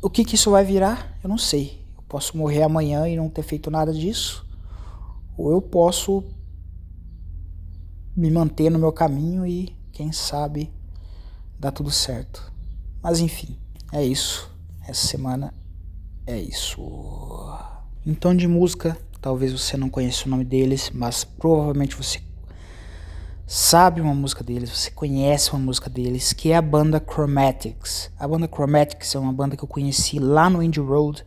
O 0.02 0.10
que 0.10 0.24
que 0.24 0.36
isso 0.36 0.52
vai 0.52 0.64
virar? 0.64 1.18
Eu 1.22 1.28
não 1.28 1.38
sei. 1.38 1.86
Eu 1.98 2.04
posso 2.04 2.38
morrer 2.38 2.64
amanhã 2.64 3.06
e 3.10 3.18
não 3.18 3.28
ter 3.30 3.44
feito 3.44 3.70
nada 3.70 3.92
disso, 3.92 4.48
ou 5.38 5.52
eu 5.52 5.62
posso 5.62 6.24
me 8.16 8.30
manter 8.30 8.70
no 8.70 8.80
meu 8.80 8.92
caminho 8.92 9.46
e, 9.46 9.76
quem 9.92 10.12
sabe, 10.12 10.72
dar 11.60 11.72
tudo 11.72 11.92
certo. 11.92 12.52
Mas 13.02 13.20
enfim, 13.20 13.58
é 13.92 14.04
isso. 14.04 14.52
Essa 14.88 15.08
semana 15.08 15.54
é 16.26 16.40
isso. 16.40 16.82
Tom 18.20 18.36
de 18.36 18.48
música, 18.48 18.98
talvez 19.22 19.52
você 19.52 19.78
não 19.78 19.90
conheça 19.90 20.26
o 20.26 20.30
nome 20.30 20.44
deles, 20.44 20.92
mas 20.94 21.24
provavelmente 21.24 21.96
você 21.96 22.22
sabe 23.46 24.00
uma 24.00 24.14
música 24.14 24.44
deles, 24.44 24.70
você 24.70 24.92
conhece 24.92 25.52
uma 25.52 25.60
música 25.60 25.90
deles, 25.90 26.34
que 26.34 26.52
é 26.52 26.56
a 26.56 26.62
banda 26.62 27.04
Chromatics. 27.04 28.12
A 28.20 28.28
banda 28.28 28.48
Chromatics 28.48 29.16
é 29.16 29.20
uma 29.20 29.34
banda 29.34 29.58
que 29.58 29.64
eu 29.64 29.68
conheci 29.68 30.20
lá 30.20 30.50
no 30.50 30.62
Indie 30.62 30.80
Road 30.80 31.26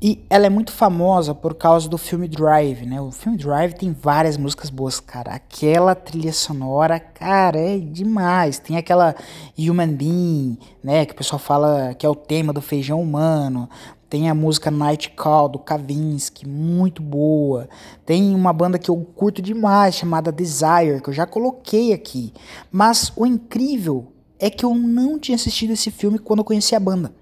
e 0.00 0.24
ela 0.30 0.46
é 0.46 0.48
muito 0.48 0.70
famosa 0.70 1.34
por 1.34 1.54
causa 1.54 1.88
do 1.88 1.98
filme 1.98 2.28
Drive, 2.28 2.86
né? 2.86 3.00
O 3.00 3.10
filme 3.10 3.36
Drive 3.36 3.72
tem 3.72 3.92
várias 3.92 4.36
músicas 4.36 4.70
boas, 4.70 5.00
cara. 5.00 5.32
Aquela 5.32 5.92
trilha 5.92 6.32
sonora, 6.32 7.00
cara, 7.00 7.58
é 7.58 7.78
demais. 7.78 8.60
Tem 8.60 8.76
aquela 8.76 9.16
Human 9.58 9.92
Being, 9.92 10.56
né? 10.84 11.04
Que 11.04 11.14
o 11.14 11.16
pessoal 11.16 11.40
fala 11.40 11.94
que 11.94 12.06
é 12.06 12.08
o 12.08 12.14
tema 12.14 12.52
do 12.52 12.62
feijão 12.62 13.02
humano. 13.02 13.68
Tem 14.08 14.30
a 14.30 14.34
música 14.34 14.70
Night 14.70 15.10
Call 15.10 15.48
do 15.48 15.58
Kavinsky, 15.58 16.46
muito 16.46 17.02
boa. 17.02 17.68
Tem 18.06 18.34
uma 18.36 18.52
banda 18.52 18.78
que 18.78 18.90
eu 18.90 18.96
curto 19.16 19.42
demais 19.42 19.96
chamada 19.96 20.30
Desire, 20.30 21.02
que 21.02 21.10
eu 21.10 21.14
já 21.14 21.26
coloquei 21.26 21.92
aqui. 21.92 22.32
Mas 22.70 23.12
o 23.16 23.26
incrível 23.26 24.12
é 24.38 24.48
que 24.48 24.64
eu 24.64 24.76
não 24.76 25.18
tinha 25.18 25.34
assistido 25.34 25.72
esse 25.72 25.90
filme 25.90 26.20
quando 26.20 26.38
eu 26.38 26.44
conheci 26.44 26.76
a 26.76 26.80
banda. 26.80 27.12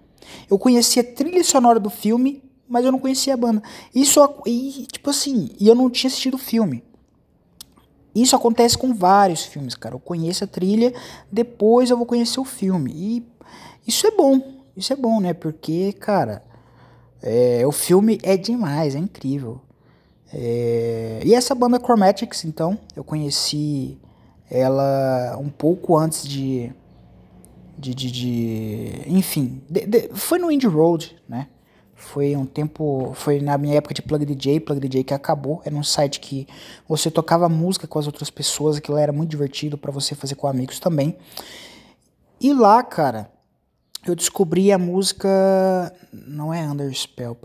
Eu 0.51 0.59
conheci 0.59 1.01
a 1.01 1.05
trilha 1.05 1.43
sonora 1.43 1.81
do 1.81 1.89
filme 1.89 2.46
mas 2.69 2.85
eu 2.85 2.93
não 2.93 2.99
conhecia 2.99 3.35
a 3.35 3.37
banda. 3.37 3.63
Isso, 3.95 4.21
e, 4.47 4.87
tipo 4.91 5.11
assim, 5.11 5.51
e 5.59 5.69
eu 5.69 5.75
não 5.75 5.91
tinha 5.91 6.09
assistido 6.09 6.35
o 6.35 6.39
filme. 6.39 6.83
Isso 8.15 8.35
acontece 8.35 8.79
com 8.79 8.95
vários 8.95 9.45
filmes, 9.45 9.75
cara. 9.75 9.95
Eu 9.95 10.01
conheço 10.01 10.45
a 10.45 10.47
trilha, 10.47 10.95
depois 11.31 11.91
eu 11.91 11.97
vou 11.97 12.07
conhecer 12.07 12.41
o 12.41 12.45
filme. 12.45 12.91
E 12.95 13.27
isso 13.87 14.07
é 14.07 14.11
bom, 14.11 14.41
isso 14.75 14.93
é 14.93 14.97
bom, 14.97 15.21
né? 15.21 15.35
Porque, 15.35 15.93
cara, 15.93 16.43
é, 17.23 17.67
o 17.67 17.73
filme 17.73 18.19
é 18.23 18.37
demais, 18.37 18.95
é 18.95 18.99
incrível. 18.99 19.61
É, 20.33 21.21
e 21.25 21.35
essa 21.35 21.55
banda 21.55 21.79
Chromatics, 21.79 22.45
então, 22.45 22.79
eu 22.95 23.05
conheci 23.05 23.99
ela 24.51 25.37
um 25.39 25.49
pouco 25.49 25.97
antes 25.97 26.27
de. 26.27 26.73
de, 27.79 27.95
de, 27.95 28.11
de 28.11 29.03
enfim, 29.07 29.63
de, 29.69 29.87
de, 29.87 30.09
foi 30.15 30.39
no 30.39 30.51
Indie 30.51 30.67
Road, 30.67 31.17
né? 31.29 31.49
Foi 31.97 32.37
um 32.37 32.45
tempo, 32.45 33.13
foi 33.15 33.41
na 33.41 33.57
minha 33.57 33.77
época 33.77 33.95
de 33.95 34.03
Plug 34.03 34.25
DJ, 34.25 34.61
Plug 34.61 34.79
DJ 34.79 35.03
que 35.03 35.15
acabou. 35.15 35.63
Era 35.65 35.75
um 35.75 35.83
site 35.83 36.21
que 36.21 36.47
você 36.87 37.11
tocava 37.11 37.49
música 37.49 37.87
com 37.87 37.99
as 37.99 38.07
outras 38.07 38.29
pessoas, 38.29 38.77
aquilo 38.77 38.99
era 38.99 39.13
muito 39.13 39.31
divertido 39.31 39.79
para 39.79 39.91
você 39.91 40.15
fazer 40.15 40.35
com 40.35 40.47
amigos 40.47 40.79
também. 40.79 41.17
E 42.39 42.53
lá, 42.53 42.83
cara, 42.83 43.31
eu 44.07 44.15
descobri 44.15 44.71
a 44.71 44.79
música. 44.79 45.93
Não 46.13 46.53
é 46.53 46.63
Underspell. 46.63 47.37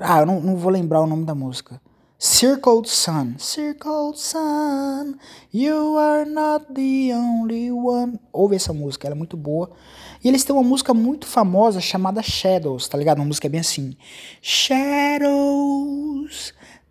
Ah, 0.00 0.20
eu 0.20 0.26
não, 0.26 0.40
não 0.40 0.56
vou 0.56 0.70
lembrar 0.70 1.02
o 1.02 1.06
nome 1.06 1.24
da 1.24 1.34
música. 1.34 1.80
Circled 2.18 2.88
Sun. 2.88 3.36
Circled 3.38 4.18
Sun, 4.18 5.18
you 5.52 5.96
are 5.98 6.24
not 6.24 6.72
the 6.72 7.12
only 7.12 7.70
one. 7.70 8.18
Ouve 8.32 8.56
essa 8.56 8.72
música, 8.72 9.06
ela 9.06 9.14
é 9.14 9.18
muito 9.18 9.36
boa. 9.36 9.70
E 10.22 10.28
eles 10.28 10.44
têm 10.44 10.54
uma 10.54 10.62
música 10.62 10.94
muito 10.94 11.26
famosa 11.26 11.80
chamada 11.80 12.22
Shadows, 12.22 12.88
tá 12.88 12.96
ligado? 12.96 13.18
Uma 13.18 13.26
música 13.26 13.48
bem 13.48 13.60
assim. 13.60 13.96
Shadows, 14.40 14.94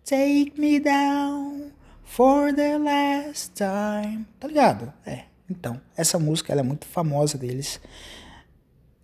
take 0.04 0.52
me 0.56 0.78
down 0.78 1.72
for 2.04 2.54
the 2.54 2.78
last 2.78 3.52
time. 3.54 4.26
Tá 4.38 4.46
ligado? 4.46 4.92
É. 5.04 5.24
Então, 5.50 5.80
essa 5.96 6.18
música 6.18 6.52
ela 6.52 6.60
é 6.60 6.64
muito 6.64 6.86
famosa 6.86 7.36
deles. 7.36 7.80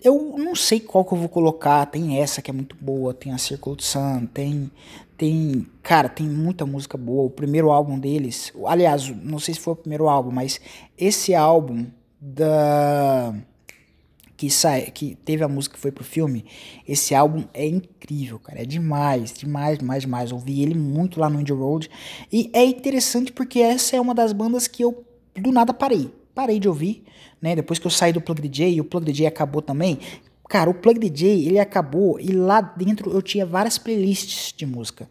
Eu 0.02 0.34
não 0.38 0.54
sei 0.54 0.80
qual 0.80 1.04
que 1.04 1.12
eu 1.12 1.18
vou 1.18 1.28
colocar. 1.28 1.84
Tem 1.86 2.18
essa 2.20 2.40
que 2.40 2.50
é 2.50 2.54
muito 2.54 2.76
boa, 2.80 3.12
tem 3.12 3.32
a 3.32 3.38
Circle 3.38 3.76
Sun, 3.78 4.26
tem 4.26 4.70
tem, 5.20 5.66
cara, 5.82 6.08
tem 6.08 6.26
muita 6.26 6.64
música 6.64 6.96
boa. 6.96 7.24
O 7.24 7.30
primeiro 7.30 7.70
álbum 7.70 7.98
deles, 7.98 8.50
aliás, 8.64 9.06
não 9.22 9.38
sei 9.38 9.52
se 9.52 9.60
foi 9.60 9.74
o 9.74 9.76
primeiro 9.76 10.08
álbum, 10.08 10.30
mas 10.30 10.58
esse 10.96 11.34
álbum 11.34 11.84
da 12.18 13.34
que 14.34 14.48
sai, 14.48 14.90
que 14.90 15.14
teve 15.16 15.44
a 15.44 15.48
música 15.48 15.74
que 15.74 15.80
foi 15.80 15.92
pro 15.92 16.02
filme, 16.02 16.46
esse 16.88 17.14
álbum 17.14 17.44
é 17.52 17.66
incrível, 17.66 18.38
cara, 18.38 18.62
é 18.62 18.64
demais, 18.64 19.34
demais, 19.34 19.78
demais, 19.78 20.02
demais. 20.04 20.32
Ouvi 20.32 20.62
ele 20.62 20.74
muito 20.74 21.20
lá 21.20 21.28
no 21.28 21.38
Indie 21.38 21.52
Road 21.52 21.90
e 22.32 22.50
é 22.54 22.64
interessante 22.64 23.30
porque 23.30 23.58
essa 23.60 23.96
é 23.96 24.00
uma 24.00 24.14
das 24.14 24.32
bandas 24.32 24.66
que 24.66 24.82
eu 24.82 25.04
do 25.36 25.52
nada 25.52 25.74
parei 25.74 26.10
parei 26.34 26.58
de 26.58 26.68
ouvir, 26.68 27.04
né? 27.42 27.54
Depois 27.54 27.78
que 27.78 27.86
eu 27.86 27.90
saí 27.90 28.14
do 28.14 28.20
Plug 28.20 28.40
DJ 28.40 28.74
e 28.74 28.80
o 28.80 28.84
Plug 28.84 29.04
DJ 29.04 29.26
acabou 29.26 29.60
também. 29.60 29.98
Cara, 30.50 30.68
o 30.68 30.74
Plug 30.74 30.98
DJ 30.98 31.46
ele 31.46 31.60
acabou 31.60 32.18
e 32.18 32.32
lá 32.32 32.60
dentro 32.60 33.12
eu 33.12 33.22
tinha 33.22 33.46
várias 33.46 33.78
playlists 33.78 34.52
de 34.52 34.66
música. 34.66 35.08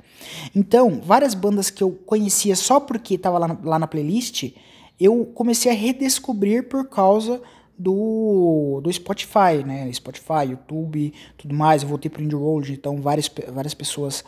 Então, 0.54 1.00
várias 1.02 1.34
bandas 1.34 1.70
que 1.70 1.82
eu 1.82 1.92
conhecia 1.92 2.58
só 2.58 2.78
porque 2.78 3.18
tava 3.18 3.38
lá, 3.38 3.58
lá 3.64 3.80
na 3.80 3.88
playlist, 3.88 4.52
eu 5.00 5.26
comecei 5.28 5.72
a 5.72 5.76
redescobrir 5.76 6.68
por 6.68 6.90
causa 6.90 7.42
do, 7.78 8.82
do 8.84 8.92
Spotify, 8.92 9.64
né? 9.66 9.90
Spotify, 9.94 10.50
YouTube, 10.50 11.14
tudo 11.38 11.56
mais. 11.56 11.84
Eu 11.84 11.88
voltei 11.88 12.12
pro 12.12 12.22
Indie 12.22 12.36
Road, 12.36 12.74
então 12.74 13.02
várias, 13.02 13.32
várias 13.54 13.74
pessoas 13.74 14.26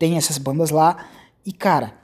têm 0.00 0.16
essas 0.16 0.36
bandas 0.36 0.70
lá. 0.70 1.06
E 1.46 1.52
cara, 1.52 1.94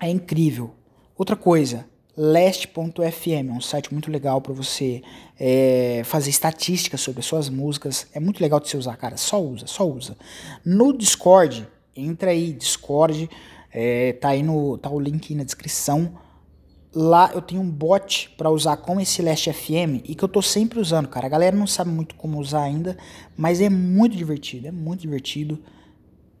é 0.00 0.10
incrível. 0.10 0.72
Outra 1.16 1.36
coisa, 1.36 1.87
last.fm, 2.20 3.48
é 3.48 3.52
um 3.52 3.60
site 3.60 3.92
muito 3.92 4.10
legal 4.10 4.40
para 4.40 4.52
você 4.52 5.02
é, 5.38 6.02
fazer 6.04 6.30
estatísticas 6.30 7.00
sobre 7.00 7.20
as 7.20 7.26
suas 7.26 7.48
músicas. 7.48 8.08
É 8.12 8.18
muito 8.18 8.40
legal 8.40 8.58
de 8.58 8.68
você 8.68 8.76
usar, 8.76 8.96
cara. 8.96 9.16
Só 9.16 9.40
usa, 9.40 9.68
só 9.68 9.88
usa. 9.88 10.16
No 10.64 10.92
Discord, 10.92 11.68
entra 11.94 12.32
aí, 12.32 12.52
Discord, 12.52 13.30
é, 13.72 14.14
tá 14.14 14.30
aí 14.30 14.42
no, 14.42 14.76
tá 14.78 14.90
o 14.90 14.98
link 14.98 15.32
na 15.32 15.44
descrição. 15.44 16.18
Lá 16.92 17.30
eu 17.32 17.40
tenho 17.40 17.60
um 17.60 17.70
bot 17.70 18.30
para 18.36 18.50
usar 18.50 18.78
com 18.78 19.00
esse 19.00 19.22
Last 19.22 19.52
FM 19.52 20.02
e 20.04 20.16
que 20.16 20.24
eu 20.24 20.28
tô 20.28 20.42
sempre 20.42 20.80
usando, 20.80 21.06
cara. 21.06 21.26
A 21.26 21.30
galera 21.30 21.56
não 21.56 21.68
sabe 21.68 21.90
muito 21.90 22.16
como 22.16 22.40
usar 22.40 22.62
ainda, 22.62 22.98
mas 23.36 23.60
é 23.60 23.70
muito 23.70 24.16
divertido, 24.16 24.66
é 24.66 24.72
muito 24.72 25.02
divertido. 25.02 25.62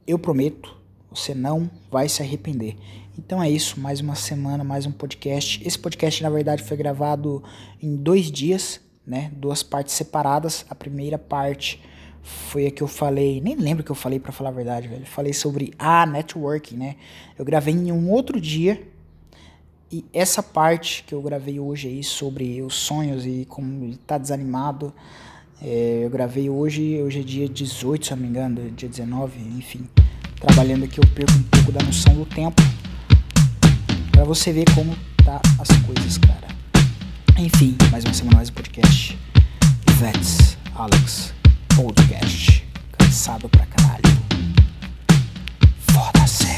Eu 0.04 0.18
prometo, 0.18 0.76
você 1.08 1.34
não 1.34 1.70
vai 1.88 2.08
se 2.08 2.20
arrepender. 2.20 2.76
Então 3.18 3.42
é 3.42 3.50
isso, 3.50 3.80
mais 3.80 4.00
uma 4.00 4.14
semana, 4.14 4.62
mais 4.62 4.86
um 4.86 4.92
podcast. 4.92 5.60
Esse 5.66 5.76
podcast, 5.76 6.22
na 6.22 6.30
verdade, 6.30 6.62
foi 6.62 6.76
gravado 6.76 7.42
em 7.82 7.96
dois 7.96 8.30
dias, 8.30 8.80
né? 9.04 9.32
Duas 9.34 9.60
partes 9.60 9.94
separadas. 9.94 10.64
A 10.70 10.74
primeira 10.74 11.18
parte 11.18 11.82
foi 12.22 12.68
a 12.68 12.70
que 12.70 12.80
eu 12.80 12.86
falei, 12.86 13.40
nem 13.40 13.56
lembro 13.56 13.82
o 13.82 13.84
que 13.84 13.90
eu 13.90 13.96
falei 13.96 14.20
para 14.20 14.30
falar 14.30 14.50
a 14.50 14.52
verdade, 14.52 14.86
velho. 14.86 15.04
Falei 15.04 15.32
sobre 15.32 15.74
a 15.76 16.06
networking, 16.06 16.76
né? 16.76 16.94
Eu 17.36 17.44
gravei 17.44 17.74
em 17.74 17.90
um 17.90 18.08
outro 18.08 18.40
dia. 18.40 18.86
E 19.90 20.04
essa 20.12 20.40
parte 20.40 21.02
que 21.02 21.12
eu 21.12 21.20
gravei 21.20 21.58
hoje 21.58 21.88
aí 21.88 22.04
sobre 22.04 22.62
os 22.62 22.76
sonhos 22.76 23.26
e 23.26 23.44
como 23.48 23.96
tá 23.98 24.16
desanimado, 24.16 24.94
é, 25.60 26.02
eu 26.04 26.10
gravei 26.10 26.48
hoje, 26.48 27.02
hoje 27.02 27.18
é 27.18 27.22
dia 27.24 27.48
18, 27.48 28.06
se 28.06 28.10
não 28.12 28.18
me 28.18 28.28
engano, 28.28 28.70
dia 28.70 28.88
19, 28.88 29.40
enfim. 29.58 29.88
Trabalhando 30.38 30.84
aqui 30.84 31.00
eu 31.00 31.08
perco 31.16 31.32
um 31.32 31.42
pouco 31.42 31.72
da 31.72 31.84
noção 31.84 32.14
do 32.14 32.24
tempo 32.24 32.62
para 34.18 34.24
você 34.24 34.52
ver 34.52 34.64
como 34.74 34.96
tá 35.24 35.40
as 35.60 35.68
coisas, 35.86 36.18
cara. 36.18 36.48
Enfim, 37.38 37.76
mais 37.92 38.02
uma 38.04 38.12
semana 38.12 38.38
mais 38.38 38.50
um 38.50 38.52
podcast. 38.52 39.16
Vets, 39.92 40.58
Alex, 40.74 41.32
podcast. 41.76 42.66
Cansado 42.98 43.48
pra 43.48 43.64
caralho. 43.66 44.02
Foda-se. 45.78 46.48